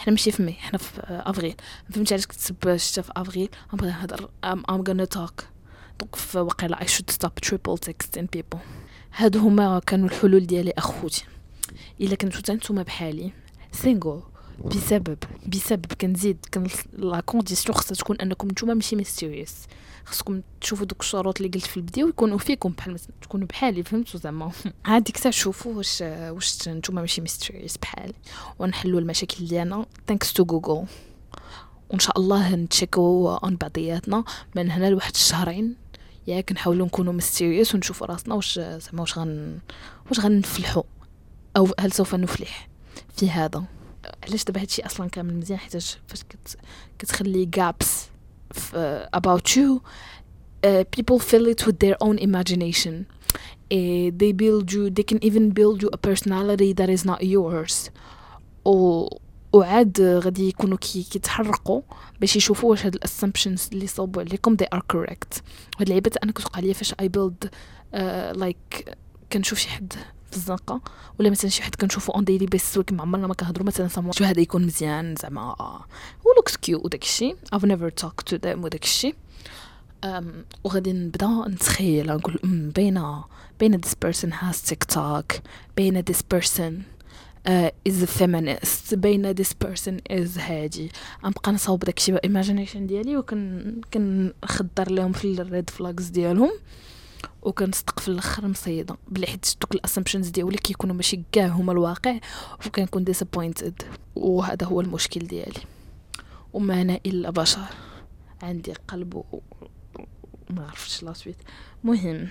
حنا 0.00 0.10
ماشي 0.10 0.30
في 0.30 0.42
مي 0.42 0.52
حنا 0.52 0.78
في 0.78 1.00
افريل 1.08 1.54
فهمتي 1.90 2.14
علاش 2.14 2.26
كتصب 2.26 2.76
شتا 2.76 3.02
في 3.02 3.12
افريل 3.16 3.48
غنبغي 3.72 3.88
نهضر 3.90 4.30
I'm 4.44 4.62
I'm 4.70 4.82
gonna 4.88 5.04
talk 5.04 5.44
donc 6.00 6.16
في 6.16 6.38
وقيلا 6.38 6.80
I 6.80 6.88
should 6.88 7.10
stop 7.10 7.34
triple 7.34 7.78
texting 7.78 8.26
people 8.32 8.58
هادو 9.16 9.38
هما 9.38 9.78
كانوا 9.86 10.08
الحلول 10.08 10.46
ديالي 10.46 10.72
أخوتي. 10.78 11.24
إلا 12.00 12.14
كنتو 12.14 12.52
نتوما 12.52 12.82
بحالي 12.82 13.32
single 13.72 14.22
بسبب 14.64 15.18
بسبب 15.46 15.92
كنزيد 16.00 16.46
كن 16.54 16.66
la 16.92 17.20
condition 17.20 17.76
خصها 17.76 17.94
تكون 17.94 18.16
أنكم 18.16 18.48
نتوما 18.48 18.74
ماشي 18.74 18.96
mysterious 18.96 19.54
خصكم 20.04 20.42
تشوفوا 20.60 20.86
دوك 20.86 21.00
الشروط 21.00 21.36
اللي 21.40 21.48
قلت 21.52 21.66
في 21.66 21.76
البدايه 21.76 22.04
ويكونوا 22.04 22.38
فيكم 22.38 22.70
بحال 22.72 22.92
مثلا 22.94 23.10
تكونوا 23.22 23.46
بحالي 23.46 23.82
فهمتوا 23.82 24.20
زعما؟ 24.20 24.52
عاديك 24.84 25.16
حتى 25.16 25.30
تشوفوا 25.30 25.74
واش 25.74 26.00
واش 26.02 26.68
نتوما 26.68 27.00
ماشي 27.00 27.20
mysterious 27.20 27.76
بحالي. 27.76 28.14
ونحلوا 28.58 29.00
المشاكل 29.00 29.46
ديالنا. 29.46 29.86
thanks 30.08 30.32
to 30.32 30.44
Google 30.44 30.84
وإن 31.90 31.98
شاء 31.98 32.18
الله 32.18 32.54
نتشيكو 32.54 33.34
on 33.34 33.56
بعضياتنا. 33.56 34.24
من 34.56 34.70
هنا 34.70 34.90
لواحد 34.90 35.14
الشهرين. 35.14 35.76
ياك 36.26 36.52
نحاولوا 36.52 36.86
نكونوا 36.86 37.12
mysterious 37.12 37.74
ونشوفوا 37.74 38.06
راسنا 38.06 38.34
واش 38.34 38.58
زعما 38.58 39.00
واش 39.00 39.18
غن 39.18 39.58
واش 40.08 40.20
غنفلحوا. 40.20 40.82
أو 41.56 41.68
هل 41.80 41.92
سوف 41.92 42.14
نفلح 42.14 42.68
في 43.16 43.30
هذا؟ 43.30 43.64
علاش 44.28 44.44
دابا 44.44 44.60
هادشي 44.60 44.86
أصلا 44.86 45.08
كامل 45.08 45.34
مزيان؟ 45.34 45.58
حيت 45.58 45.72
فاش 45.72 45.96
كت 46.28 46.56
كتخلي 46.98 47.48
ف- 47.82 48.09
about 49.20 49.46
you 49.56 49.68
uh, 50.64 50.84
people 50.96 51.18
fill 51.18 51.46
it 51.46 51.60
with 51.66 51.78
their 51.84 51.96
own 52.06 52.16
imagination 52.28 52.94
uh, 53.76 54.10
they 54.20 54.32
build 54.32 54.72
you 54.72 54.82
they 54.96 55.06
can 55.10 55.20
even 55.28 55.44
build 55.50 55.82
you 55.82 55.88
a 55.92 56.00
personality 56.08 56.70
that 56.78 56.88
is 56.96 57.04
not 57.10 57.20
yours 57.22 57.90
و 58.64 59.06
وعاد 59.52 60.00
غادي 60.00 60.48
يكونوا 60.48 60.78
كي 60.78 61.02
كيتحرقوا 61.02 61.82
باش 62.20 62.36
يشوفوا 62.36 62.70
واش 62.70 62.86
هاد 62.86 62.94
ال 62.94 63.00
assumptions 63.00 63.68
اللي 63.72 63.86
صوبوا 63.86 64.22
عليكم 64.22 64.56
they 64.56 64.78
are 64.78 64.80
correct 64.92 65.40
هاد 65.78 65.82
اللعيبات 65.82 66.16
أنا 66.16 66.32
كتوقع 66.32 66.60
ليا 66.60 66.72
فاش 66.72 66.94
I 66.94 67.04
build 67.04 67.48
uh, 67.94 68.40
like 68.40 68.92
كنشوف 69.32 69.58
شي 69.58 69.68
حد 69.68 69.92
في 70.30 70.36
الزنقه 70.36 70.80
ولا 71.20 71.30
مثلا 71.30 71.50
شي 71.50 71.62
حد 71.62 71.74
كنشوفو 71.74 72.12
on 72.12 72.24
daily 72.24 72.46
basis 72.46 72.76
ولكن 72.76 73.00
عمرنا 73.00 73.26
ما 73.26 73.34
كنهضروا 73.34 73.66
مثلا 73.66 73.88
سامو 73.88 74.12
شو 74.12 74.24
هذا 74.24 74.40
يكون 74.40 74.66
مزيان 74.66 75.14
زعما 75.22 75.42
he 76.26 76.34
looks 76.36 76.56
cute 76.56 76.84
وداك 76.84 77.02
الشيء 77.02 77.36
I've 77.54 77.66
never 77.66 78.04
talked 78.04 78.32
to 78.32 78.38
them 78.38 78.64
وداك 78.64 78.84
الشيء 78.84 79.14
um, 80.06 80.24
وغادي 80.64 80.92
نبدا 80.92 81.44
نتخيل 81.48 82.06
نقول 82.06 82.38
أم 82.44 82.70
بين 83.58 83.80
this 83.80 83.94
person 84.06 84.30
has 84.30 84.72
TikTok 84.72 85.40
بين 85.76 86.02
this 86.02 86.22
person 86.34 86.84
uh, 87.46 87.70
is 87.84 88.02
a 88.02 88.06
feminist 88.06 88.94
this 89.40 89.52
person 89.64 90.00
is 90.10 90.38
هادي. 90.38 90.90
غنبقى 91.24 91.52
نصاوب 91.52 91.84
داكشي 91.84 92.16
imagination 92.16 92.76
ديالي 92.76 93.16
وكن 93.16 93.80
كنخدر 93.94 94.90
لهم 94.90 95.12
في 95.12 95.24
ال 95.24 95.36
red 95.36 95.70
flags 95.70 96.08
ديالهم. 96.08 96.50
وكنصدق 97.42 98.00
في 98.00 98.08
الأخر 98.08 98.48
مصيدة. 98.48 98.96
بلي 99.08 99.26
حيت 99.26 99.54
دوك 99.60 99.74
ال 99.74 99.78
assumptions 99.78 100.28
ديالي 100.28 100.56
كيكونوا 100.56 100.96
ماشي 100.96 101.22
كاع 101.32 101.46
هما 101.46 101.72
الواقع 101.72 102.18
وكنكون 102.66 103.04
disappointed 103.04 103.82
وهذا 104.16 104.66
هو 104.66 104.80
المشكل 104.80 105.20
ديالي. 105.20 105.60
وما 106.52 106.80
أنا 106.82 107.00
إلا 107.06 107.30
بشر. 107.30 107.64
عندي 108.42 108.72
قلب 108.88 109.14
و... 109.14 109.24
ما 110.50 110.66
عرفتش 110.66 111.02
la 111.02 111.12
suite 111.12 111.36
مهم. 111.84 112.28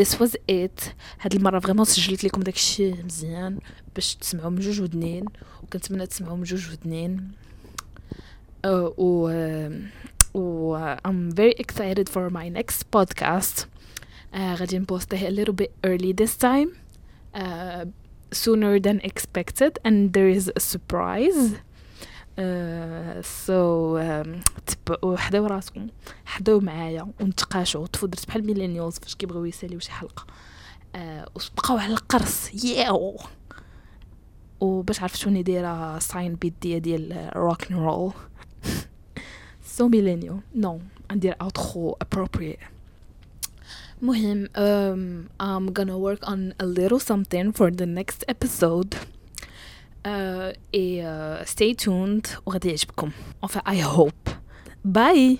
This 0.00 0.08
was 0.08 0.32
it. 0.50 0.82
هاد 1.20 1.34
المرة 1.34 1.58
vraiment 1.58 1.84
سجلت 1.84 2.24
لكم 2.24 2.40
داكشي 2.42 2.92
مزيان 2.92 3.58
باش 3.94 4.14
تسمعوا 4.14 4.50
من 4.50 4.60
جوج 4.60 4.80
ودنين 4.80 5.24
وكنتمنى 5.62 6.06
تسمعوا 6.06 6.36
من 6.36 6.42
جوج 6.42 6.70
ودنين. 6.70 7.32
uh, 8.66 8.92
و 8.98 9.30
و 10.34 10.76
I'm 11.04 11.30
very 11.34 11.54
excited 11.58 12.08
for 12.08 12.30
my 12.30 12.48
next 12.48 12.90
podcast. 12.90 13.69
Uh, 14.34 14.36
غادي 14.38 14.78
نبوستيه 14.78 15.28
a 15.28 15.32
little 15.32 15.52
bit 15.52 15.70
early 15.86 16.12
this 16.12 16.36
time. 16.36 16.68
uh, 17.34 17.84
sooner 18.32 18.78
than 18.86 19.00
expected 19.10 19.72
and 19.84 20.12
there 20.12 20.28
is 20.38 20.50
a 20.56 20.60
surprise. 20.60 21.40
uh, 22.38 23.22
so 23.22 23.96
um, 23.98 24.40
تبقوا 24.66 25.16
حداو 25.16 25.46
راسكم 25.46 25.88
حداو 26.24 26.60
معايا 26.60 27.08
ونتقاشوا 27.20 27.86
طفوا 27.86 28.08
درت 28.08 28.26
بحال 28.28 28.46
millennials 28.46 28.98
فاش 28.98 29.14
كيبغيو 29.14 29.44
يساليو 29.44 29.78
شي 29.78 29.90
حلقة. 29.92 30.26
uh, 30.94 30.98
وبقاو 31.34 31.78
على 31.78 31.92
القرص. 31.92 32.64
ياو 32.64 33.16
وباش 34.60 35.02
عرفتوني 35.02 35.42
دايرة 35.42 35.98
ساين 35.98 36.34
بيديا 36.34 36.78
ديال 36.78 37.30
روك 37.36 37.70
اند 37.72 37.80
رول 37.80 38.12
so 39.78 39.82
millennial. 39.82 40.62
No 40.62 40.70
ندير 41.12 41.34
outro 41.34 41.94
appropriate. 42.04 42.79
مهم 44.01 44.47
um, 44.55 45.29
I'm 45.39 45.71
gonna 45.73 45.97
work 45.97 46.27
on 46.27 46.53
a 46.59 46.65
little 46.65 46.99
something 46.99 47.51
for 47.51 47.71
the 47.71 47.85
next 47.85 48.23
episode 48.27 48.95
uh, 50.05 50.51
et 50.73 51.01
uh, 51.03 51.45
stay 51.45 51.73
tuned 51.73 52.27
وغادي 52.45 52.69
يعجبكم 52.69 53.11
enfin 53.45 53.61
I 53.65 53.81
hope 53.81 54.29
bye 54.83 55.39